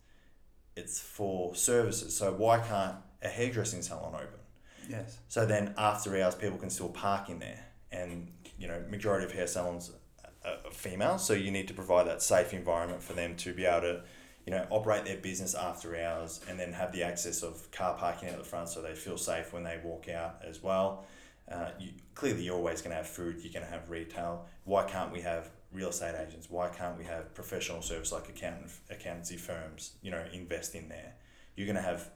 [0.77, 2.17] it's for services.
[2.17, 4.41] So why can't a hairdressing salon open?
[4.89, 5.19] Yes.
[5.29, 9.33] So then after hours, people can still park in there, and you know, majority of
[9.33, 9.99] hair salons are
[10.45, 13.83] are female, so you need to provide that safe environment for them to be able
[13.83, 14.03] to,
[14.47, 18.29] you know, operate their business after hours, and then have the access of car parking
[18.29, 21.05] at the front, so they feel safe when they walk out as well.
[21.51, 23.37] Uh, you, clearly, you're always going to have food.
[23.41, 24.47] You're going to have retail.
[24.65, 26.49] Why can't we have real estate agents?
[26.51, 29.93] Why can't we have professional service like accountant accountancy firms?
[30.03, 31.15] You know, invest in there.
[31.57, 32.09] You're going to have,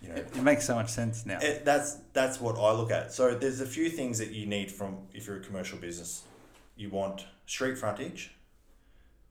[0.00, 1.38] you know, It, it makes so much sense now.
[1.40, 3.12] it, that's that's what I look at.
[3.12, 6.22] So there's a few things that you need from if you're a commercial business.
[6.76, 8.34] You want street frontage,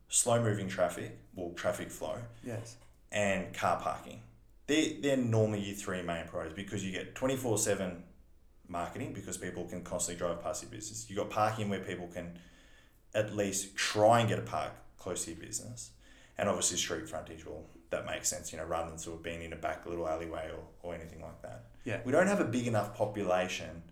[0.09, 2.77] slow moving traffic, well traffic flow, yes.
[3.11, 4.21] and car parking.
[4.67, 8.03] They're, they're normally your three main priorities because you get 24 7
[8.67, 11.05] marketing because people can constantly drive past your business.
[11.07, 12.39] You've got parking where people can
[13.15, 15.91] at least try and get a park close to your business.
[16.37, 19.41] And obviously, street frontage, well, that makes sense, you know, rather than sort of being
[19.41, 21.65] in a back little alleyway or, or anything like that.
[21.85, 22.01] Yeah.
[22.03, 23.83] We don't have a big enough population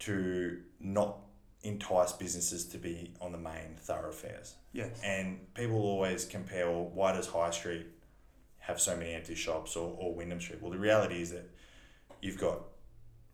[0.00, 1.18] to not
[1.62, 4.54] entice businesses to be on the main thoroughfares.
[4.72, 5.00] Yes.
[5.04, 7.86] And people always compare, well, why does High Street
[8.58, 10.62] have so many empty shops or, or Wyndham Street?
[10.62, 11.50] Well, the reality is that
[12.22, 12.60] you've got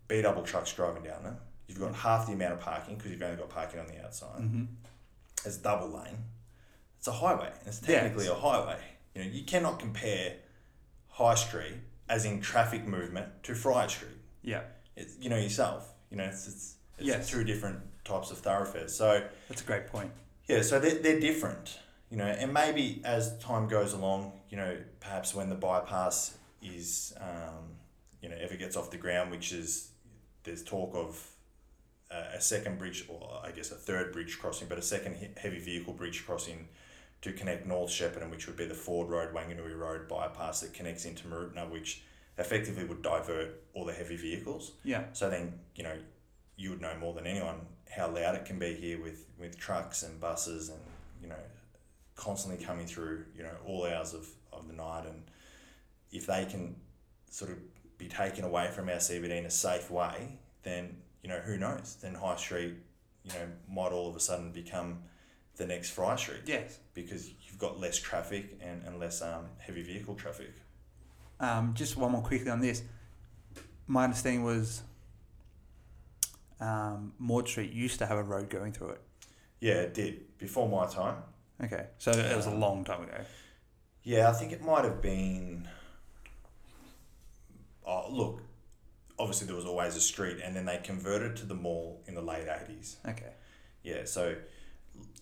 [0.09, 1.39] B double trucks driving down there.
[1.69, 4.41] You've got half the amount of parking because you've only got parking on the outside.
[4.41, 4.65] Mm-hmm.
[5.45, 6.19] It's double lane.
[6.99, 7.53] It's a highway.
[7.67, 8.79] It's Yeah, technically a highway.
[9.15, 10.35] You know, you cannot compare
[11.09, 11.75] High Street
[12.09, 14.11] as in traffic movement to Fryers Street.
[14.43, 14.63] Yeah.
[14.97, 15.93] It's, you know yourself.
[16.11, 17.29] You know, it's it's, it's Yes.
[17.29, 18.95] two different types of thoroughfares.
[18.95, 20.11] So That's a great point.
[20.49, 21.79] yeah, so they're, they're different,
[22.11, 27.13] you know, and maybe as time goes along, you know, perhaps when the bypass is,
[27.21, 27.75] um,
[28.23, 29.91] you know, ever gets off the ground, which is,
[30.45, 31.21] there's talk of
[32.11, 35.59] a second bridge, or I guess a third bridge crossing, but a second he- heavy
[35.59, 36.69] vehicle bridge crossing
[37.23, 41.05] to connect North Shepparton, which would be the Ford Road, Wanganui Road bypass that connects
[41.05, 42.03] into Mooroopna, which
[42.39, 44.73] effectively would divert all the heavy vehicles.
[44.85, 45.05] Yeah.
[45.13, 45.97] So then, you know,
[46.57, 50.03] you would know more than anyone how loud it can be here with, with trucks
[50.03, 50.81] and buses and,
[51.23, 51.35] you know,
[52.15, 55.05] constantly coming through, you know, all hours of, of the night.
[55.07, 55.23] And
[56.13, 56.77] if they can
[57.31, 57.59] sort of
[57.99, 61.97] be taken away from our CBD in a safe way, then, you know, who knows?
[62.01, 62.75] Then High Street,
[63.25, 65.01] you know, might all of a sudden become
[65.57, 66.79] the next Fry Street Yes.
[66.95, 70.53] because you've got less traffic and, and less um, heavy vehicle traffic.
[71.41, 72.85] Um, just one more quickly on this.
[73.89, 74.83] My understanding was
[76.61, 79.01] um, Maude Street used to have a road going through it.
[79.59, 80.39] Yeah, it did.
[80.39, 81.17] Before my time,
[81.65, 83.19] Okay, so it was a long time ago.
[84.05, 85.67] Yeah, I think it might have been.
[87.85, 88.43] Oh, look,
[89.19, 92.23] obviously there was always a street, and then they converted to the mall in the
[92.23, 92.97] late eighties.
[93.09, 93.33] Okay,
[93.83, 94.35] Yeah, so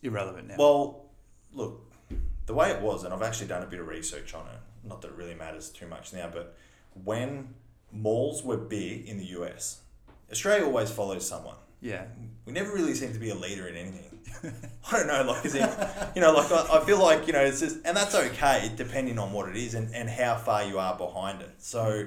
[0.02, 0.56] irrelevant now.
[0.58, 1.04] well,
[1.52, 1.92] look,
[2.46, 4.88] the way it was, and I've actually done a bit of research on it.
[4.88, 6.56] Not that it really matters too much now, but
[7.04, 7.54] when
[7.92, 9.80] malls were big in the US,
[10.30, 11.56] Australia always follows someone.
[11.80, 12.04] yeah,
[12.44, 14.10] We never really seem to be a leader in anything.
[14.90, 15.70] I don't know, like, is it,
[16.14, 19.18] you know, like I, I feel like, you know, it's just, and that's okay depending
[19.18, 21.50] on what it is and, and how far you are behind it.
[21.58, 22.06] So,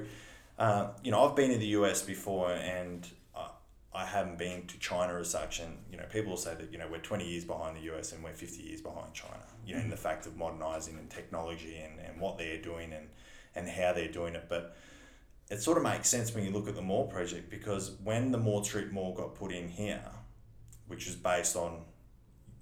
[0.57, 3.49] uh, you know, I've been in the US before and I,
[3.93, 5.59] I haven't been to China as such.
[5.59, 8.11] And, you know, people will say that, you know, we're 20 years behind the US
[8.13, 11.77] and we're 50 years behind China, you know, in the fact of modernizing and technology
[11.77, 13.07] and, and what they're doing and,
[13.55, 14.45] and how they're doing it.
[14.49, 14.75] But,
[15.49, 18.37] it sort of makes sense when you look at the mall project because when the
[18.37, 20.03] Maude Street Mall got put in here,
[20.87, 21.85] which was based on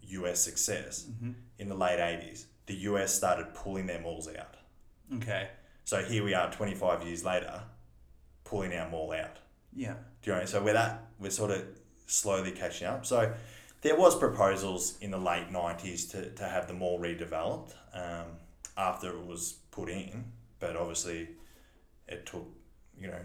[0.03, 1.31] US success Mm-hmm.
[1.57, 4.57] in the late 80s, the US started pulling their malls out.
[5.15, 5.47] okay,
[5.83, 7.63] So here we are 25 years later,
[8.45, 9.37] pulling our mall out.
[9.75, 10.45] yeah, Do you know?
[10.45, 11.65] So we're that we're sort of
[12.07, 13.05] slowly catching up.
[13.05, 13.33] So
[13.81, 18.27] there was proposals in the late 90s to, to have the mall redeveloped um,
[18.77, 20.23] after it was put in,
[20.59, 21.29] but obviously
[22.07, 22.45] it took
[22.99, 23.19] you know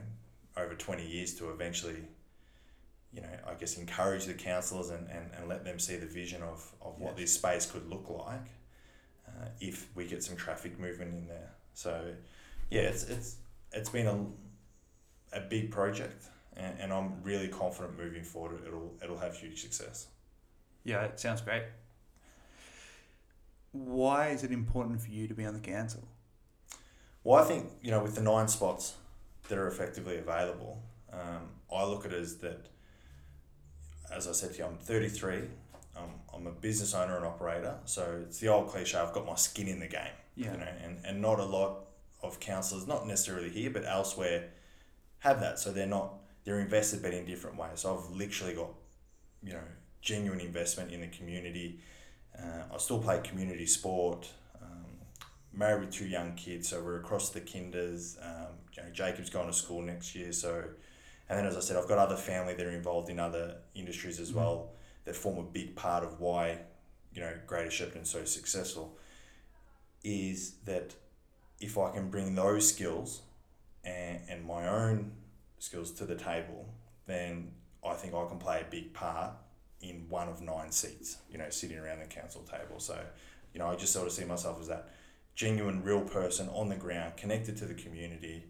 [0.57, 2.03] over 20 years to eventually
[3.13, 6.43] you know I guess encourage the councillors and, and, and let them see the vision
[6.43, 7.19] of, of what Yes.
[7.21, 8.47] this space could look like
[9.29, 11.51] uh, if we get some traffic movement in there.
[11.75, 12.15] So
[12.71, 13.37] yeah, it's it's
[13.73, 14.17] it's been a,
[15.33, 16.25] a big project
[16.57, 20.07] and, and I'm really confident moving forward it'll it'll have huge success.
[20.85, 21.05] yeah.
[21.05, 21.65] It sounds great.
[23.73, 26.03] Why is it important for you to be on the council?
[27.23, 28.95] Well, I think you know with the nine spots
[29.49, 32.67] that are effectively available, um, I look at it as that.
[34.13, 35.43] As I said to you, I'm 33.
[35.97, 38.99] Um, I'm a business owner and operator, so it's the old cliche.
[38.99, 40.17] I've got my skin in the game.
[40.35, 40.53] Yeah.
[40.53, 41.85] You know, and, and not a lot
[42.23, 44.49] of councillors, not necessarily here, but elsewhere,
[45.21, 45.59] have that.
[45.59, 47.81] So they're not they're invested, but in different ways.
[47.81, 48.71] So I've literally got,
[49.43, 49.63] you know,
[50.01, 51.81] genuine investment in the community.
[52.37, 54.29] Uh, I still play community sport.
[54.61, 54.87] Um,
[55.53, 58.19] married with two young kids, so we're across the kinders.
[58.23, 60.65] Um, you know, Jacob's going to school next year, so
[61.29, 64.19] and then as I said, I've got other family that are involved in other industries
[64.19, 64.73] as well
[65.05, 66.59] that form a big part of why
[67.15, 68.97] you know Greater Shepparton so successful.
[70.03, 70.95] Is that
[71.61, 73.23] if I can bring those skills
[73.85, 75.13] and, and my own
[75.59, 76.67] skills to the table,
[77.07, 77.53] then
[77.85, 79.33] I think I can play a big part
[79.81, 82.79] in one of nine seats, you know, sitting around the council table.
[82.79, 82.99] So,
[83.55, 84.91] you know, I just sort of see myself as that
[85.35, 88.45] genuine, real person on the ground, connected to the community,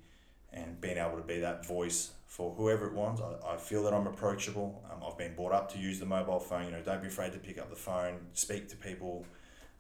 [0.53, 3.21] and being able to be that voice for whoever it wants.
[3.21, 4.83] I, I feel that I'm approachable.
[4.91, 6.65] Um, I've been brought up to use the mobile phone.
[6.65, 9.25] You know, don't be afraid to pick up the phone, speak to people,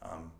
[0.02, 0.30] um,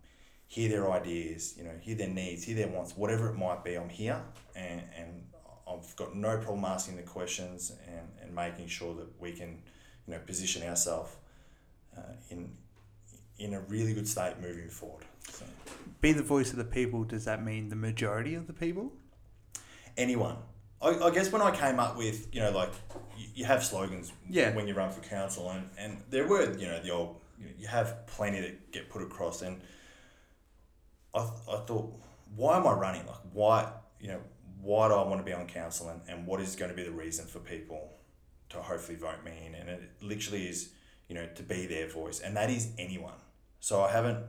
[0.51, 3.75] hear their ideas, you know, hear their needs, hear their wants, whatever it might be.
[3.75, 4.21] I'm here,
[4.53, 5.23] and and
[5.65, 9.63] I've got no problem asking the questions and, and making sure that we can,
[10.05, 11.11] you know, position ourselves
[11.97, 12.51] uh, in
[13.39, 15.05] in a really good state moving forward.
[15.29, 15.45] So,
[16.01, 17.05] Be the voice of the people.
[17.05, 18.91] Does that mean the majority of the people?
[19.97, 20.35] anyone.
[20.81, 22.71] I, I guess when I came up with, you know, like
[23.17, 24.55] you, you have slogans Yeah.
[24.55, 27.51] when you run for council, and, and there were, you know, the old, you, know,
[27.59, 29.41] you have plenty that get put across.
[29.43, 29.61] And
[31.13, 31.93] I, I thought,
[32.35, 33.05] why am I running?
[33.05, 34.19] Like, why, you know,
[34.61, 36.83] why do I want to be on council, and, and what is going to be
[36.83, 37.97] the reason for people
[38.49, 39.55] to hopefully vote me in?
[39.55, 40.71] And it literally is,
[41.07, 43.19] you know, to be their voice, and that is anyone.
[43.59, 44.23] So I haven't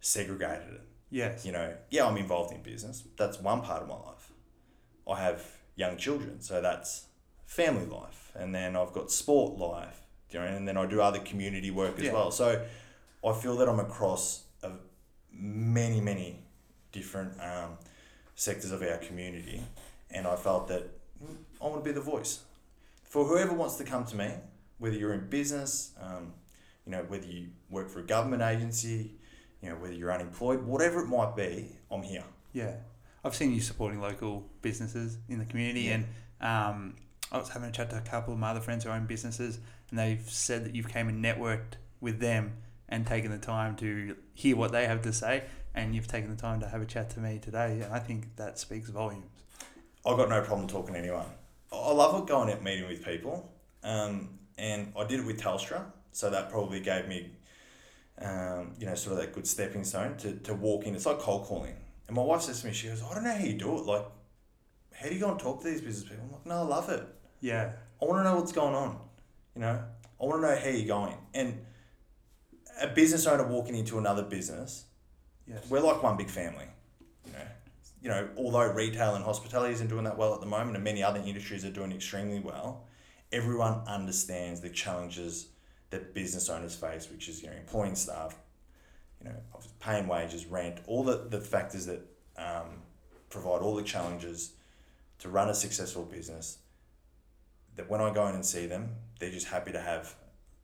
[0.00, 0.80] segregated it
[1.10, 1.44] Yes.
[1.44, 3.04] you know, yeah, I'm involved in business.
[3.18, 4.32] That's one part of my life.
[5.08, 5.44] I have
[5.76, 7.06] young children, so that's
[7.44, 11.18] family life, and then I've got sport life, you know, and then I do other
[11.18, 12.12] community work as Yeah.
[12.14, 12.30] well.
[12.30, 12.64] So
[13.24, 14.44] I feel that I'm across
[15.32, 16.38] many, many
[16.92, 17.78] different um,
[18.34, 19.62] sectors of our community,
[20.10, 20.82] and I felt that
[21.22, 22.40] mm, I want to be the voice
[23.04, 24.30] for whoever wants to come to me,
[24.78, 26.32] whether you're in business, um,
[26.86, 29.12] you know, whether you work for a government agency,
[29.62, 32.24] you know, whether you're unemployed, whatever it might be, I'm here.
[32.52, 32.74] Yeah,
[33.24, 35.94] I've seen you supporting local businesses in the community, Yeah.
[35.94, 36.04] and
[36.40, 36.94] um,
[37.30, 39.58] I was having a chat to a couple of my other friends who own businesses,
[39.90, 42.54] and they've said that you've came and networked with them
[42.92, 46.40] and taken the time to hear what they have to say, and you've taken the
[46.40, 49.24] time to have a chat to me today, and I think that speaks volumes.
[50.04, 51.24] I've got no problem talking to anyone.
[51.72, 53.50] I love going out meeting with people,
[53.82, 57.30] um, and I did it with Telstra, so that probably gave me,
[58.20, 60.94] um, you know, sort of that good stepping stone to, to walk in.
[60.94, 61.74] It's like cold calling.
[62.08, 63.86] And my wife says to me, she goes, I don't know how you do it.
[63.86, 64.04] Like,
[64.92, 66.26] how do you go and talk to these business people?
[66.26, 67.06] I'm like, no, I love it.
[67.40, 68.98] Yeah, I want to know what's going on.
[69.54, 69.82] You know,
[70.20, 71.16] I want to know how you're going.
[71.32, 71.64] And
[72.82, 74.84] a business owner walking into another business,
[75.46, 76.66] yes, we're like one big family.
[77.24, 77.46] You know,
[78.02, 81.02] you know, although retail and hospitality isn't doing that well at the moment, and many
[81.02, 82.84] other industries are doing extremely well,
[83.30, 85.48] everyone understands the challenges
[85.90, 88.36] that business owners face, which is you know employing staff,
[89.20, 89.36] you know,
[89.78, 92.00] paying wages, rent, all the, the factors that
[92.36, 92.82] um,
[93.30, 94.54] provide all the challenges
[95.20, 96.58] to run a successful business.
[97.76, 100.14] That when I go in and see them, they're just happy to have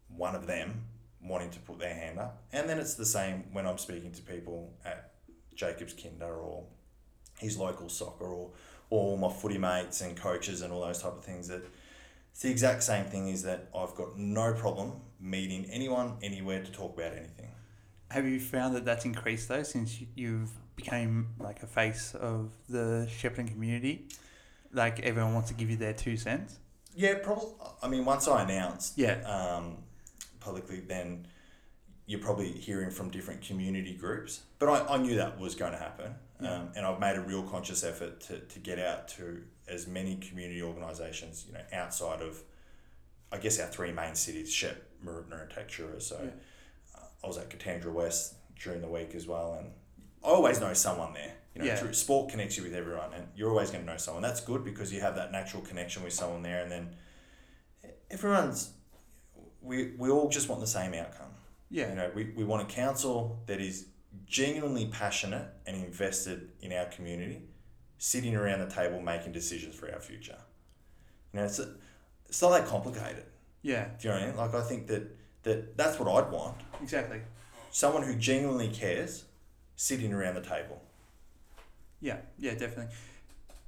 [0.08, 0.84] one of them
[1.28, 2.42] wanting to put their hand up.
[2.52, 5.12] And then it's the same when I'm speaking to people at
[5.54, 6.64] Jacobs Kinder or
[7.38, 8.50] his local soccer or,
[8.90, 11.62] or my footy mates and coaches and all those type of things that
[12.32, 16.70] it's the exact same thing is that I've got no problem meeting anyone anywhere to
[16.70, 17.50] talk about anything.
[18.10, 22.52] Have you found that that's increased though since you- you've became like a face of
[22.68, 24.08] the Shepparton community?
[24.72, 26.58] Like everyone wants to give you their two cents.
[26.94, 27.50] Yeah, probably.
[27.82, 29.78] I mean, once I announced Yeah, um,
[30.40, 31.26] publicly, then
[32.06, 34.42] you're probably hearing from different community groups.
[34.58, 36.14] But I, I knew that was going to happen.
[36.40, 36.54] Yeah.
[36.54, 40.16] Um, and I've made a real conscious effort to, to get out to as many
[40.16, 42.40] community organisations, you know, outside of,
[43.30, 46.00] I guess, our three main cities, Shep, Mooroopna and Tatura.
[46.00, 46.30] So Yeah.
[46.96, 49.54] uh, I was at Katandra West during the week as well.
[49.58, 49.72] And
[50.24, 51.34] I always know someone there.
[51.54, 51.76] You know, Yeah.
[51.76, 54.22] through, sport connects you with everyone, and you're always going to know someone.
[54.22, 56.96] That's good because you have that natural connection with someone there, and then
[58.10, 58.70] everyone's
[59.68, 61.30] we, we all just want the same outcome.
[61.70, 63.86] yeah, You know, we, we want a council that is
[64.26, 67.42] genuinely passionate and invested in our community,
[67.98, 70.38] sitting around the table making decisions for our future.
[71.32, 71.68] You know, it's, a,
[72.26, 73.24] it's not that complicated.
[73.62, 74.36] yeah, Do you know what I mean?
[74.36, 76.56] Like, I think that, that that's what I'd want.
[76.82, 77.20] exactly.
[77.70, 79.24] Someone who genuinely cares
[79.76, 80.82] sitting around the table.
[82.00, 82.94] Yeah, yeah, definitely.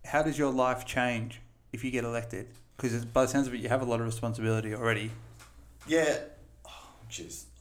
[0.06, 1.40] How does your life change
[1.72, 2.48] if you get elected?
[2.76, 5.10] Because by the sounds of it, you have a lot of responsibility already.
[5.86, 6.18] Yeah,
[6.66, 6.70] oh,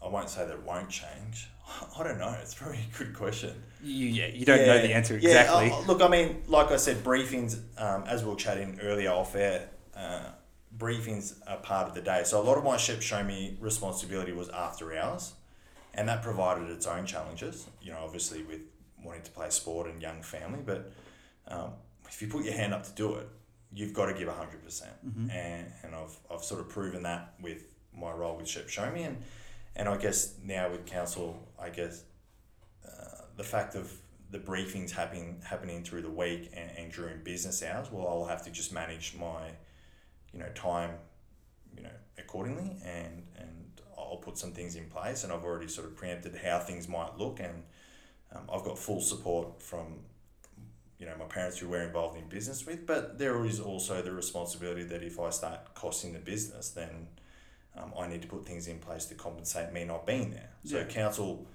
[0.04, 1.50] I won't say that it won't change.
[2.00, 2.36] I don't know.
[2.42, 3.54] It's probably a good question.
[3.84, 5.72] You, yeah, you don't know the answer Yeah, exactly.
[5.72, 9.36] uh, look, I mean, like I said, briefings, um, as we were chatting earlier off
[9.36, 10.24] air, uh,
[10.78, 12.24] briefings are part of the day.
[12.26, 15.34] So a lot of my Shep Show Me responsibility was after hours,
[15.94, 18.62] and that provided its own challenges, you know, obviously with
[19.04, 20.60] wanting to play sport and young family.
[20.66, 20.92] But
[21.48, 21.72] um,
[22.08, 23.28] if you put your hand up to do it,
[23.72, 24.64] you've got to give 100%.
[24.64, 25.32] percent Mhm.
[25.34, 29.04] And, and I've, I've sort of proven that with my role with Shep Show Me.
[29.04, 29.18] And,
[29.76, 32.04] and I guess now with council, I guess
[32.86, 33.92] uh, the fact of
[34.32, 38.44] the briefings happening happening through the week and, and during business hours, well, I'll have
[38.46, 39.50] to just manage my,
[40.32, 40.92] you know, time,
[41.76, 45.88] you know, accordingly, and and I'll put some things in place, and I've already sort
[45.88, 47.64] of preempted how things might look, and
[48.34, 50.00] um, I've got full support from,
[51.00, 54.12] you know, my parents who we're involved in business with, but there is also the
[54.12, 57.08] responsibility that if I start costing the business, then
[57.80, 60.50] um, I need to put things in place to compensate me not being there.
[60.66, 60.84] So Yeah.
[60.86, 61.48] council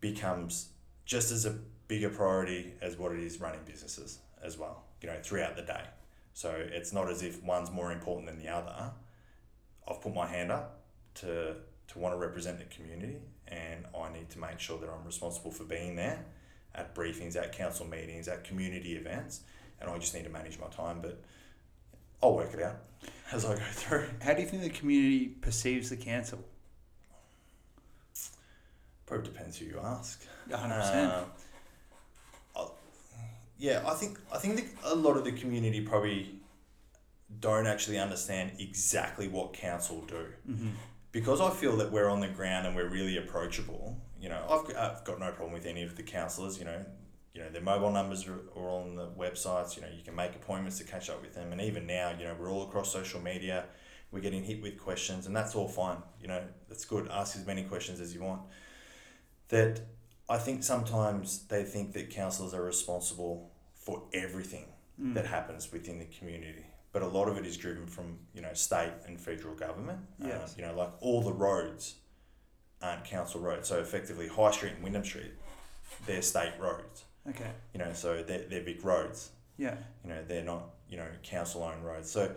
[0.00, 0.68] becomes
[1.04, 1.50] just as a
[1.88, 5.84] bigger priority as what it is running businesses as well, you know, throughout the day.
[6.32, 8.92] So it's not as if one's more important than the other.
[9.86, 10.80] I've put my hand up
[11.16, 11.56] to,
[11.88, 15.50] to want to represent the community and I need to make sure that I'm responsible
[15.50, 16.24] for being there
[16.74, 19.42] at briefings, at council meetings, at community events,
[19.80, 21.00] and I just need to manage my time.
[21.00, 21.22] But
[22.24, 22.76] I'll work it out
[23.32, 24.06] as I go through.
[24.22, 26.42] How do you think the community perceives the council?
[29.04, 30.24] Probably depends who you ask.
[30.48, 31.24] 100%.
[32.56, 32.64] Uh,
[33.58, 36.40] yeah, I think I think that a lot of the community probably
[37.40, 40.68] don't actually understand exactly what council do mm-hmm.
[41.12, 43.98] because I feel that we're on the ground and we're really approachable.
[44.18, 46.58] You know, I've, I've got no problem with any of the councillors.
[46.58, 46.84] You know,
[47.34, 49.76] you know their mobile numbers are, are on the websites.
[49.76, 52.24] You know, you can make appointments to catch up with them, and even now, you
[52.24, 53.66] know, we're all across social media.
[54.12, 55.98] We're getting hit with questions, and that's all fine.
[56.20, 57.08] You know, that's good.
[57.10, 58.42] Ask as many questions as you want.
[59.48, 59.80] That
[60.28, 64.66] I think sometimes they think that councillors are responsible for everything
[65.02, 65.12] Mm.
[65.14, 66.64] that happens within the community.
[66.92, 69.98] But a lot of it is driven from you know state and federal government.
[70.22, 70.54] Um, Yes.
[70.56, 71.96] you know, like all the roads
[72.80, 73.66] aren't council roads.
[73.68, 75.32] So effectively, High Street and Wyndham Street,
[76.06, 77.02] they're state roads.
[77.28, 77.50] Okay.
[77.72, 79.30] You know, so they're, they're big roads.
[79.56, 79.76] Yeah.
[80.02, 82.10] You know, they're not you know council owned roads.
[82.10, 82.32] So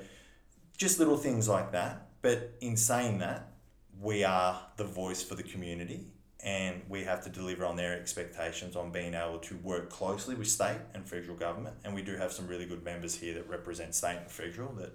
[0.78, 2.08] just little things like that.
[2.22, 3.52] But in saying that,
[4.00, 6.08] we are the voice for the community
[6.44, 10.48] and we have to deliver on their expectations on being able to work closely with
[10.48, 11.76] state and federal government.
[11.84, 14.94] And we do have some really good members here that represent state and federal that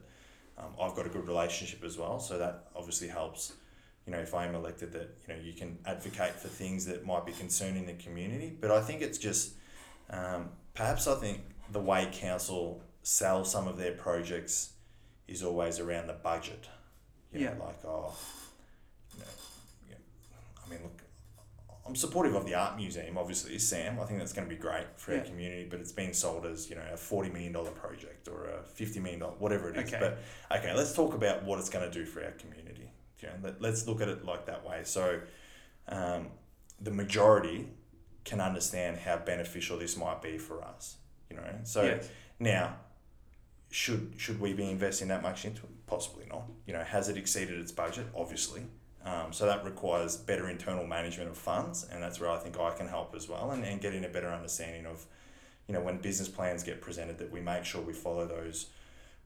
[0.57, 2.21] um, I've got a good relationship as well.
[2.21, 3.55] So that obviously helps.
[4.07, 7.07] You know, if I am elected, that you know you can advocate for things that
[7.07, 8.57] might be concerning the community.
[8.61, 9.55] But I think it's just
[10.11, 11.41] um, perhaps I think
[11.71, 14.73] the way council sell some of their projects
[15.29, 16.69] is always around the budget.
[17.33, 17.65] You know, Yeah.
[17.65, 18.15] like oh,
[19.15, 19.27] you know,
[19.89, 19.95] yeah,
[20.65, 21.03] I mean, look,
[21.87, 23.19] I'm supportive of the art museum.
[23.19, 23.99] Obviously, Sam.
[23.99, 25.19] I think that's going to be great for Yeah.
[25.21, 25.67] our community.
[25.69, 29.01] But it's being sold as you know a forty million dollar project or a fifty
[29.01, 29.93] million dollar whatever it is.
[29.93, 29.99] Okay.
[30.01, 32.91] But okay, let's talk about what it's going to do for our community.
[33.21, 34.83] You know, let, let's look at it like that way.
[34.85, 35.21] So,
[35.89, 36.29] um,
[36.81, 37.69] the majority
[38.25, 40.97] can understand how beneficial this might be for us.
[41.31, 42.09] You know, so yes.
[42.39, 42.77] now,
[43.71, 45.87] should should we be investing that much into it?
[45.87, 46.45] Possibly not.
[46.67, 48.07] You know, has it exceeded its budget?
[48.15, 48.63] Obviously.
[49.05, 52.71] Um, so that requires better internal management of funds, and that's where I think I
[52.71, 55.05] can help as well, and, and getting a better understanding of,
[55.67, 58.69] you know, when business plans get presented, that we make sure we follow those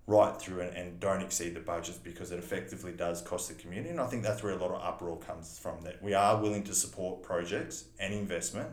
[0.07, 3.91] right through and, and don't exceed the budgets because it effectively does cost the community.
[3.91, 5.83] And I think that's where a lot of uproar comes from.
[5.83, 8.71] That we are willing to support projects and investment,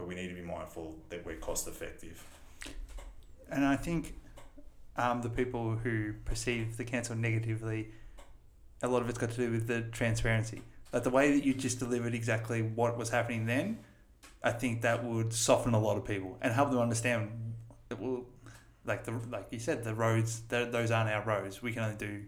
[0.00, 2.24] but we need to be mindful that we're cost effective.
[3.50, 4.14] And I think
[4.96, 7.88] um, the people who perceive the council negatively,
[8.82, 10.62] a lot of it's got to do with the transparency.
[10.92, 13.78] Like the way that you just delivered exactly what was happening then,
[14.42, 17.30] I think that would soften a lot of people and help them understand
[17.90, 18.24] that well,
[18.86, 21.62] like the like you said, the roads those aren't our roads.
[21.62, 22.22] We can only do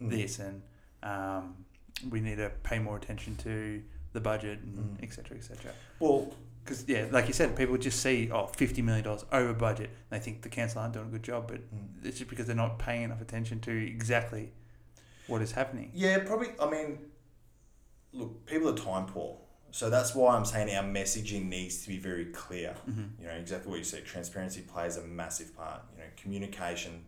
[0.00, 0.10] Mm.
[0.10, 0.62] this, and
[1.04, 1.54] um,
[2.10, 5.02] we need to pay more attention to the budget and Mm.
[5.04, 5.70] et cetera, et cetera.
[6.00, 6.32] Well,
[6.64, 9.90] Because yeah, like you said, people just see oh, $50 million over budget.
[10.10, 12.04] And they think the council aren't doing a good job, but mm.
[12.04, 14.52] it's just because they're not paying enough attention to exactly
[15.26, 15.90] what is happening.
[15.94, 16.48] Yeah, probably.
[16.60, 16.98] I mean,
[18.12, 19.38] look, people are time poor.
[19.72, 22.74] So that's why I'm saying our messaging needs to be very clear.
[22.88, 23.22] Mm-hmm.
[23.22, 24.04] You know, exactly what you said.
[24.04, 25.80] Transparency plays a massive part.
[25.94, 27.04] You know, communication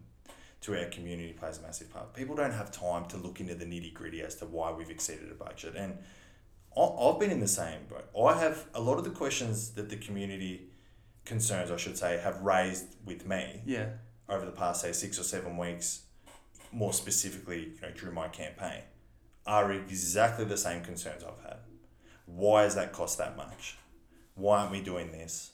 [0.63, 2.15] to our community plays a massive part.
[2.15, 5.31] People don't have time to look into the nitty gritty as to why we've exceeded
[5.31, 5.75] a budget.
[5.77, 5.99] And
[6.77, 8.09] I've been in the same boat.
[8.21, 10.69] I have a lot of the questions that the community
[11.25, 13.91] concerns, I should say, have raised with me Yeah.
[14.29, 16.03] over the past say six or seven weeks,
[16.73, 18.83] more specifically, you know, during my campaign,
[19.47, 21.59] are exactly the same concerns I've had.
[22.27, 23.77] Why has that cost that much?
[24.35, 25.53] Why aren't we doing this?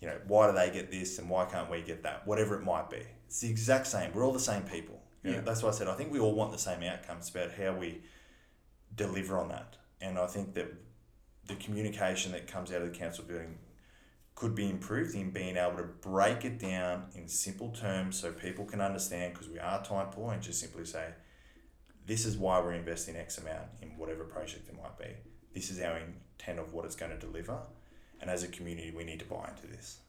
[0.00, 2.26] You know, why do they get this and why can't we get that?
[2.26, 3.02] Whatever it might be.
[3.26, 4.12] It's the exact same.
[4.12, 5.00] We're all the same people.
[5.22, 5.42] You know, Yeah.
[5.44, 8.02] That's why I said I think we all want the same outcomes about how we
[8.94, 9.76] deliver on that.
[10.00, 10.72] And I think that
[11.46, 13.58] the communication that comes out of the council building
[14.34, 18.66] could be improved in being able to break it down in simple terms so people
[18.66, 21.08] can understand because we are time poor and just simply say,
[22.04, 25.08] this is why we're investing X amount in whatever project it might be.
[25.54, 27.58] This is our intent of what it's going to deliver.
[28.20, 30.00] And as a community, we need to buy into this.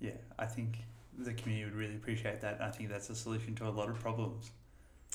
[0.00, 0.10] Yeah.
[0.38, 0.78] I think
[1.16, 2.60] the community would really appreciate that.
[2.60, 4.50] I think that's a solution to a lot of problems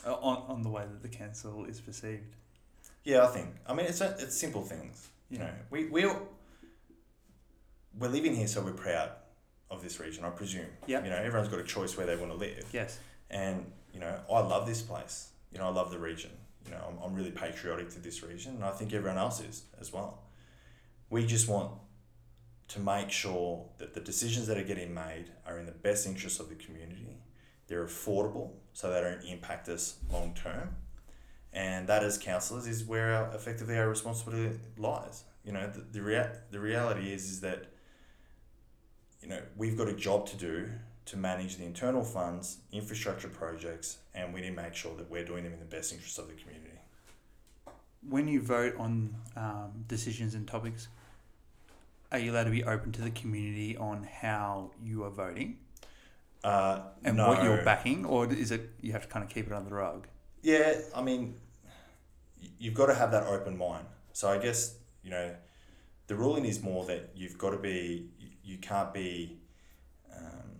[0.05, 2.35] uh, on, on the way that the council is perceived.
[3.03, 3.49] Yeah, I think.
[3.67, 5.09] I mean, it's a, it's simple things.
[5.29, 6.05] You know, we we
[7.97, 9.11] we're living here, so we're proud
[9.69, 10.23] of this region.
[10.23, 10.67] I presume.
[10.87, 11.05] Yep.
[11.05, 12.65] You know, everyone's got a choice where they want to live.
[12.71, 12.99] Yes.
[13.29, 15.29] And, you know, I love this place.
[15.51, 16.31] You know, I love the region.
[16.65, 19.63] You know, I'm, I'm really patriotic to this region, and I think everyone else is
[19.79, 20.23] as well.
[21.09, 21.71] We just want
[22.69, 26.39] to make sure that the decisions that are getting made are in the best interest
[26.39, 27.17] of the community.
[27.67, 30.75] They're affordable, so they don't impact us long term.
[31.53, 35.23] And that, as councillors, is where our, effectively our responsibility lies.
[35.43, 37.65] You know, the, the, rea- the reality is, is that,
[39.21, 40.69] you know, we've got a job to do
[41.05, 45.25] to manage the internal funds, infrastructure projects, and we need to make sure that we're
[45.25, 46.67] doing them in the best interest of the community.
[48.07, 50.87] When you vote on um, decisions and topics,
[52.11, 55.57] are you allowed to be open to the community on how you are voting
[56.43, 57.27] Uh, and no.
[57.27, 59.75] what you're backing, or is it you have to kind of keep it under the
[59.75, 60.07] rug?
[60.41, 61.35] Yeah, I mean,
[62.57, 63.85] you've got to have that open mind.
[64.13, 65.33] So I guess you know,
[66.07, 68.09] the ruling is more that you've got to be.
[68.43, 69.39] You, can't be.
[70.15, 70.59] Um,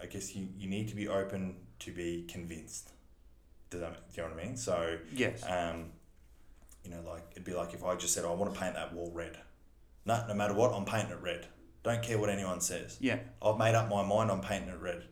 [0.00, 2.90] I- guess you, you need to be open to be convinced.
[3.70, 4.56] Does that do you know what I mean?
[4.56, 5.42] So Yes.
[5.48, 5.86] um,
[6.84, 8.92] you know, like it'd be like if I just said, "I want to paint that
[8.92, 9.38] wall red."
[10.04, 11.46] No, no matter what, I'm painting it red.
[11.82, 12.96] Don't care what anyone says.
[13.00, 13.18] yeah.
[13.40, 15.04] I've made up my mind on painting it red,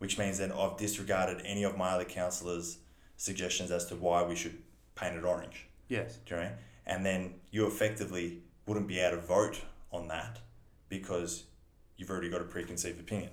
[0.00, 2.78] which means that I've disregarded any of my other councillors'
[3.18, 4.56] suggestions as to why we should
[4.94, 5.66] paint it orange.
[5.88, 6.18] Yes.
[6.24, 6.46] Do you know?
[6.46, 6.58] what I mean?
[6.86, 9.60] And then you effectively wouldn't be able to vote
[9.92, 10.38] on that
[10.88, 11.44] because
[11.98, 13.30] you've already got a preconceived opinion.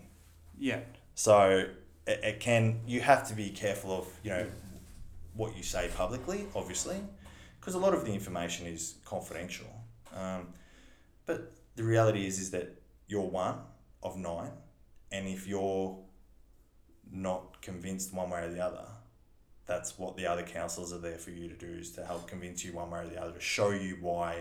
[0.60, 0.82] Yeah.
[1.16, 1.70] So
[2.06, 4.48] it, it can you have to be careful of you know
[5.36, 6.98] what you say publicly, obviously,
[7.60, 9.68] because a lot of the information is confidential.
[10.14, 10.50] Um,
[11.26, 13.56] but the reality is is that you're one
[14.04, 14.52] of nine,
[15.14, 15.98] and if you're
[17.12, 18.86] not convinced one way or the other,
[19.66, 22.64] that's what the other councillors are there for you to do is to help convince
[22.64, 24.38] you one way or the other to show you why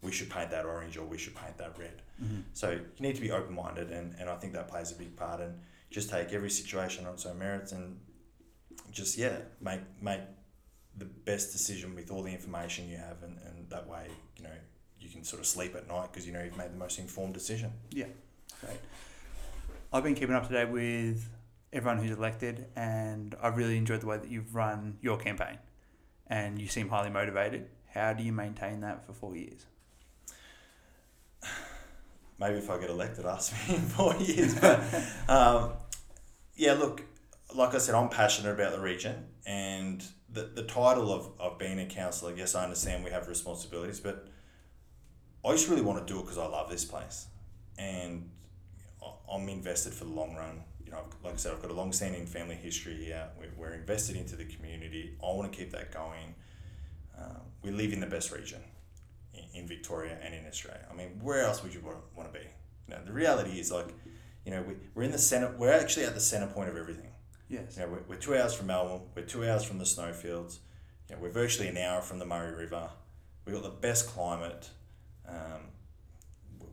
[0.00, 2.02] we should paint that orange or we should paint that red.
[2.22, 2.40] Mm-hmm.
[2.54, 5.16] So you need to be open minded, and, and I think that plays a big
[5.16, 5.40] part.
[5.40, 5.58] And
[5.90, 7.98] just take every situation on its own merits, and
[8.90, 10.20] just yeah, make make
[10.96, 14.06] the best decision with all the information you have, and, and that way
[14.36, 14.50] you know
[15.00, 17.34] you can sort of sleep at night because you know you've made the most informed
[17.34, 17.72] decision.
[17.90, 18.06] Yeah.
[18.60, 18.78] Great.
[19.92, 21.28] I've been keeping up to date with
[21.72, 25.58] everyone who's elected, and I've really enjoyed the way that you've run your campaign,
[26.26, 27.68] and you seem highly motivated.
[27.92, 29.66] How do you maintain that for four years?
[32.38, 34.58] Maybe if I get elected, ask me in four years.
[34.58, 34.82] But
[35.28, 35.72] um,
[36.56, 37.02] yeah, look,
[37.54, 41.78] like I said, I'm passionate about the region, and the, the title of, of being
[41.80, 44.26] a councillor, yes, I understand we have responsibilities, but
[45.44, 47.26] I just really want to do it because I love this place,
[47.78, 48.30] and
[49.30, 50.62] I'm invested for the long run.
[50.92, 53.30] You know, I've- like I said, I've got a long-standing family history here.
[53.38, 55.16] We're, we're invested into the community.
[55.22, 56.34] I want to keep that going.
[57.18, 58.60] Uh, we live in the best region
[59.32, 60.86] in, in Victoria and in Australia.
[60.90, 62.44] I mean, where else would you want, want to be?
[62.88, 63.88] You know, the reality is like,
[64.44, 65.54] you know, we, we're in the center.
[65.56, 67.10] We're actually at the center point of everything.
[67.48, 67.76] Yes.
[67.76, 69.06] You know, we're, we're two hours from Melbourne.
[69.14, 70.60] We're two hours from the snowfields.
[71.08, 72.90] You know, we're virtually an hour from the Murray River.
[73.46, 74.68] We've got the best climate.
[75.26, 75.70] Um,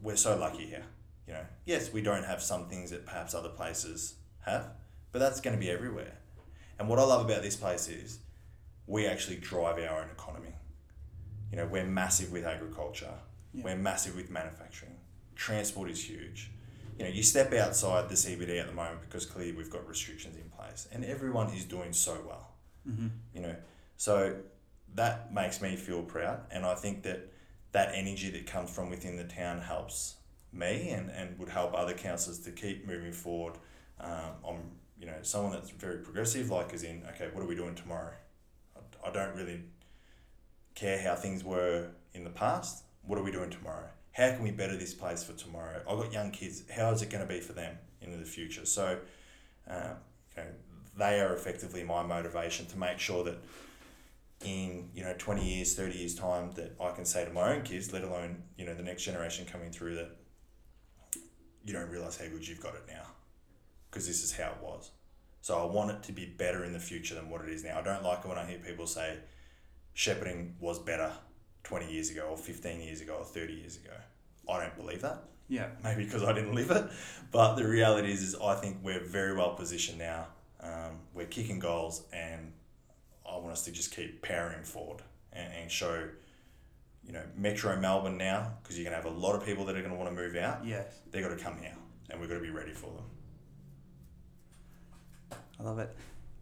[0.01, 0.84] we're so lucky here.
[1.30, 4.16] You know, yes, we don't have some things that perhaps other places
[4.46, 4.72] have,
[5.12, 6.18] but that's going to be everywhere.
[6.80, 8.18] And what I love about this place is
[8.88, 10.56] we actually drive our own economy.
[11.52, 13.14] You know, we're massive with agriculture.
[13.54, 13.64] Yeah.
[13.64, 14.96] We're massive with manufacturing.
[15.36, 16.50] Transport is huge.
[16.98, 20.36] You know, you step outside the CBD at the moment because clearly we've got restrictions
[20.36, 22.56] in place, and everyone is doing so well.
[22.90, 23.08] Mm-hmm.
[23.36, 23.56] You know,
[23.98, 24.36] so
[24.96, 27.32] that makes me feel proud, and I think that
[27.72, 30.16] that energy that comes from within the town helps
[30.52, 33.56] me and, and would help other councillors to keep moving forward.
[34.00, 34.62] Um, I'm
[35.00, 38.14] you know someone that's very progressive, like as in okay, what are we doing tomorrow?
[38.76, 39.62] I, I don't really
[40.76, 42.84] care how things were in the past.
[43.06, 43.89] What are we doing tomorrow?
[44.12, 45.82] How can we better this place for tomorrow?
[45.89, 46.64] I've got young kids.
[46.70, 48.66] How is it going to be for them into the future?
[48.66, 49.00] So,
[49.68, 49.95] um,
[50.36, 50.50] you know,
[50.97, 53.38] they are effectively my motivation to make sure that
[54.41, 57.62] in you know 20 years 30 years time that i can say to my own
[57.62, 60.12] kids let alone you know the next generation coming through that
[61.70, 63.05] you don't realize how good you've got it now
[63.89, 64.89] because this is how it was
[65.41, 67.78] so i want it to be better in the future than what it is now
[67.78, 69.17] i don't like it when i hear people say
[69.95, 71.11] Shepparton was better
[71.63, 73.93] 20 years ago or 15 years ago or 30 years ago
[74.49, 75.67] i don't believe that Yeah.
[75.84, 76.86] maybe because I didn't live it.
[77.32, 80.28] But the reality is, is I think we're very well positioned now.
[80.61, 82.53] Um, we're kicking goals, and
[83.28, 85.01] I want us to just keep powering forward
[85.34, 86.09] and, and show,
[87.10, 89.76] you know, Metro Melbourne now, because you're going to have a lot of people that
[89.76, 90.64] are going to want to move out.
[90.64, 91.01] Yes.
[91.10, 91.76] They've got to come here,
[92.07, 95.39] and we've got to be ready for them.
[95.60, 95.95] I love it.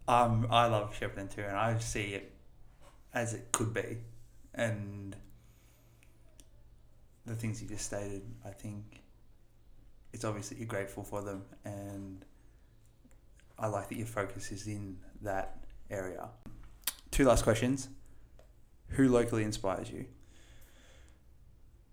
[0.06, 2.32] Um, I love Shepparton too, and I see it
[3.14, 3.96] as it could be,
[4.54, 5.16] and
[7.24, 8.22] the things you just stated.
[8.44, 9.00] I think
[10.12, 12.26] it's obvious that you're grateful for them, and
[13.58, 16.28] I like that your focus is in that area.
[17.10, 17.88] Two last questions:
[18.88, 20.04] Who locally inspires you?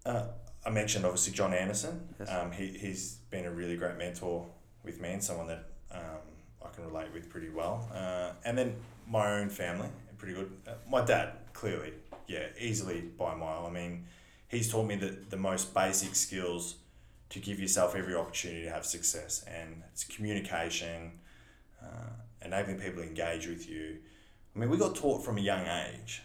[0.05, 0.25] Uh,
[0.65, 2.07] I mentioned obviously John Anderson.
[2.19, 2.29] Yes.
[2.31, 4.45] Um, he, he's been a really great mentor
[4.83, 6.21] with me and someone that um,
[6.63, 7.89] I can relate with pretty well.
[7.93, 8.75] Uh, and then
[9.07, 10.51] my own family, pretty good.
[10.67, 11.93] Uh, my dad, clearly,
[12.27, 13.65] yeah, easily by a mile.
[13.67, 14.05] I mean,
[14.47, 16.75] he's taught me the, the most basic skills
[17.29, 19.43] to give yourself every opportunity to have success.
[19.47, 21.19] And it's communication,
[21.81, 22.09] uh,
[22.43, 23.97] enabling people to engage with you.
[24.55, 26.23] I mean, we got taught from a young age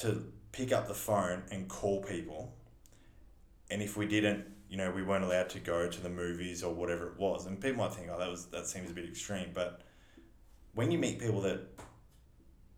[0.00, 2.54] to pick up the phone and call people.
[3.70, 6.74] And if we didn't, you know, we weren't allowed to go to the movies or
[6.74, 7.46] whatever it was.
[7.46, 9.50] And people might think, oh, that was that seems a bit extreme.
[9.54, 9.82] But
[10.74, 11.60] when you meet people that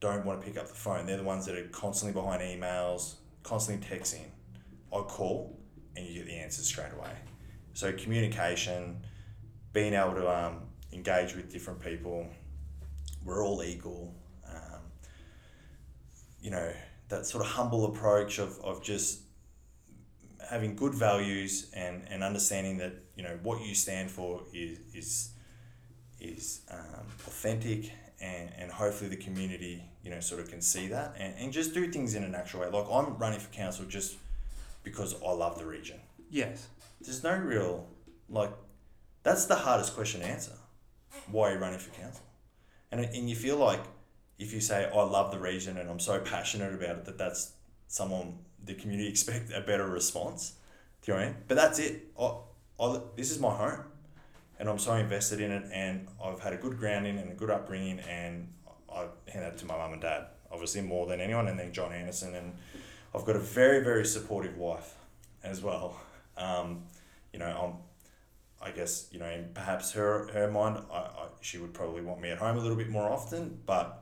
[0.01, 3.16] don't want to pick up the phone, they're the ones that are constantly behind emails,
[3.43, 4.27] constantly texting.
[4.93, 5.59] I call
[5.97, 7.12] and you get the answers straight away.
[7.75, 9.05] So communication,
[9.73, 10.62] being able to um,
[10.93, 12.27] engage with different people,
[13.25, 14.14] we're all equal.
[14.49, 14.81] Um,
[16.41, 16.73] you know,
[17.11, 19.20] that sort of humble approach of, of just
[20.48, 25.30] having good values and, and understanding that, you know, what you stand for is, is,
[26.20, 31.14] is um, authentic and, and hopefully the community, you know, sort of can see that
[31.18, 32.68] and, and just do things in a natural way.
[32.68, 34.16] Like I'm running for council just
[34.82, 36.00] because I love the region.
[36.30, 36.68] Yes.
[37.00, 37.86] There's no real,
[38.28, 38.52] like,
[39.22, 40.52] that's the hardest question to answer.
[41.30, 42.24] Why are you running for council?
[42.90, 43.80] And, and you feel like
[44.41, 47.53] if you say, I love the region and I'm so passionate about it, that that's
[47.88, 50.55] someone, the community expect a better response.
[51.03, 51.43] Do you know what I mean?
[51.47, 52.09] But that's it.
[52.18, 52.32] I,
[52.80, 53.84] I, this is my home
[54.59, 57.51] and I'm so invested in it and I've had a good grounding and a good
[57.51, 58.49] upbringing and
[58.91, 61.93] I hand that to my mum and dad, obviously more than anyone, and then John
[61.93, 62.34] Anderson.
[62.34, 62.55] And
[63.14, 64.95] I've got a very, very supportive wife
[65.45, 66.01] as well.
[66.36, 66.84] Um,
[67.32, 71.59] you know, I'm, I guess, you know, in perhaps her, her mind, I, I, she
[71.59, 73.99] would probably want me at home a little bit more often, but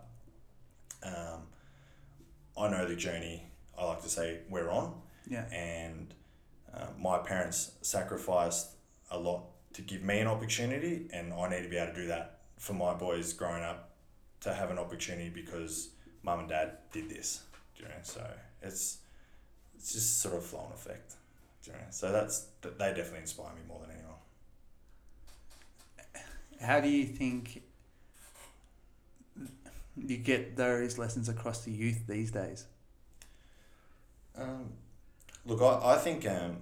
[1.02, 1.42] um,
[2.56, 3.44] I know the journey,
[3.78, 4.94] I like to say, we're on.
[5.28, 5.44] Yeah.
[5.52, 6.14] And
[6.74, 8.70] uh, my parents sacrificed
[9.10, 9.44] a lot
[9.74, 12.72] to give me an opportunity, and I need to be able to do that for
[12.72, 13.90] my boys growing up
[14.40, 15.90] to have an opportunity because
[16.22, 17.42] mum and dad did this.
[17.76, 17.94] Do you know?
[18.02, 18.26] So
[18.62, 18.98] it's
[19.76, 21.14] it's just sort of flow effect.
[21.64, 21.84] Do you know?
[21.90, 24.14] So that's they definitely inspire me more than anyone.
[26.60, 27.62] How do you think
[30.06, 32.66] you get those lessons across to youth these days?
[34.36, 34.72] Um,
[35.46, 36.58] look, I, I think um,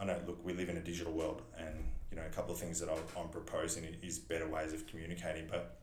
[0.00, 0.16] I know.
[0.26, 2.88] Look, we live in a digital world, and you know a couple of things that
[2.90, 5.76] I'm proposing is better ways of communicating, but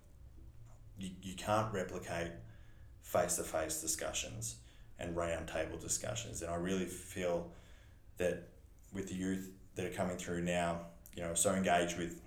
[0.97, 2.31] you, you can't replicate
[3.01, 4.55] face to face discussions
[4.99, 7.51] and round table discussions, and I really feel
[8.17, 8.49] that
[8.93, 10.79] with the youth that are coming through now,
[11.15, 12.19] you know, so engaged with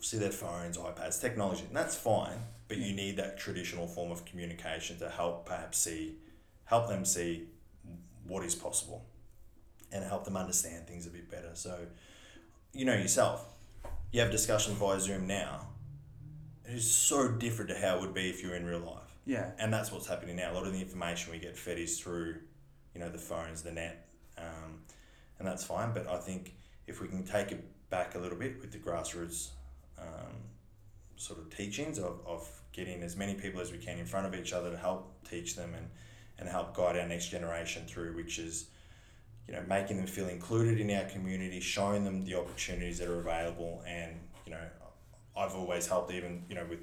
[0.00, 2.38] see their phones, iPads, technology, and that's fine.
[2.68, 6.16] But you need that traditional form of communication to help perhaps see,
[6.64, 7.44] help them see
[8.26, 9.04] what is possible,
[9.92, 11.50] and help them understand things a bit better.
[11.54, 11.78] So,
[12.72, 13.46] you know yourself,
[14.12, 15.68] you have discussion via Zoom now.
[16.66, 19.14] It is so different to how it would be if you were in real life,
[19.26, 19.50] Yeah.
[19.58, 20.52] and that's what's happening now.
[20.52, 22.36] A lot of the information we get fed is through,
[22.94, 24.08] you know, the phones, the net,
[24.38, 24.82] um,
[25.38, 25.92] and that's fine.
[25.92, 26.54] But I think
[26.86, 29.50] if we can take it back a little bit with the grassroots
[29.98, 30.32] um,
[31.16, 34.34] sort of teachings of, of getting as many people as we can in front of
[34.34, 35.88] each other to help teach them and,
[36.38, 38.66] and help guide our next generation through, which is,
[39.46, 43.20] you know, making them feel included in our community, showing them the opportunities that are
[43.20, 43.82] available.
[43.86, 44.66] And, you know,
[45.36, 46.80] I've always helped even, you know, with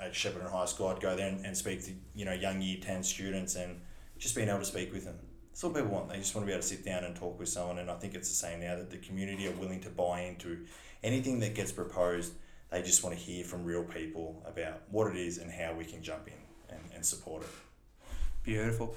[0.00, 2.78] at Shepparton High School, I'd go there and, and speak to, you know, young year
[2.80, 3.80] 10 students and
[4.18, 5.18] just being able to speak with them.
[5.50, 6.08] That's all people want.
[6.08, 7.78] They just want to be able to sit down and talk with someone.
[7.78, 10.64] And I think it's the same now that the community are willing to buy into
[11.02, 12.34] anything that gets proposed.
[12.70, 15.84] They just want to hear from real people about what it is and how we
[15.84, 17.48] can jump in and, and support it.
[18.44, 18.94] Beautiful.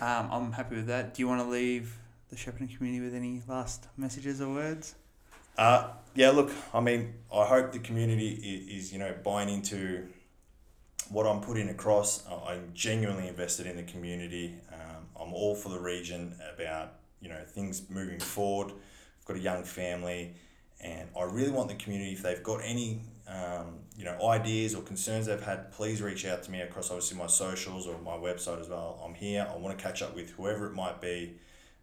[0.00, 1.14] Um, I'm happy with that.
[1.14, 1.96] Do you want to leave
[2.30, 4.94] the Shepparton community with any last messages or words?
[5.56, 10.08] Uh, yeah, look, I mean, I hope the community is, is you know, buying into
[11.10, 12.24] what I'm putting across.
[12.28, 14.56] I'm genuinely invested in the community.
[14.72, 18.72] Um, I'm all for the region about, you know, things moving forward.
[18.72, 20.34] I've got a young family
[20.84, 24.82] and I really want the community, if they've got any, um, you know, ideas or
[24.82, 28.60] concerns they've had, please reach out to me across obviously my socials or my website
[28.60, 29.02] as well.
[29.04, 29.48] I'm here.
[29.50, 31.36] I want to catch up with whoever it might be.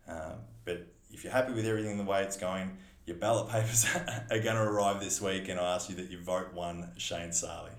[0.07, 0.35] Um,
[0.65, 2.77] but if you're happy with everything the way it's going,
[3.07, 6.19] your ballot papers are going to arrive this week, and I ask you that you
[6.19, 7.71] vote one Shane Sali.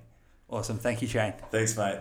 [0.50, 0.78] Awesome.
[0.78, 1.34] Thank you, Shane.
[1.50, 2.00] Thanks, mate.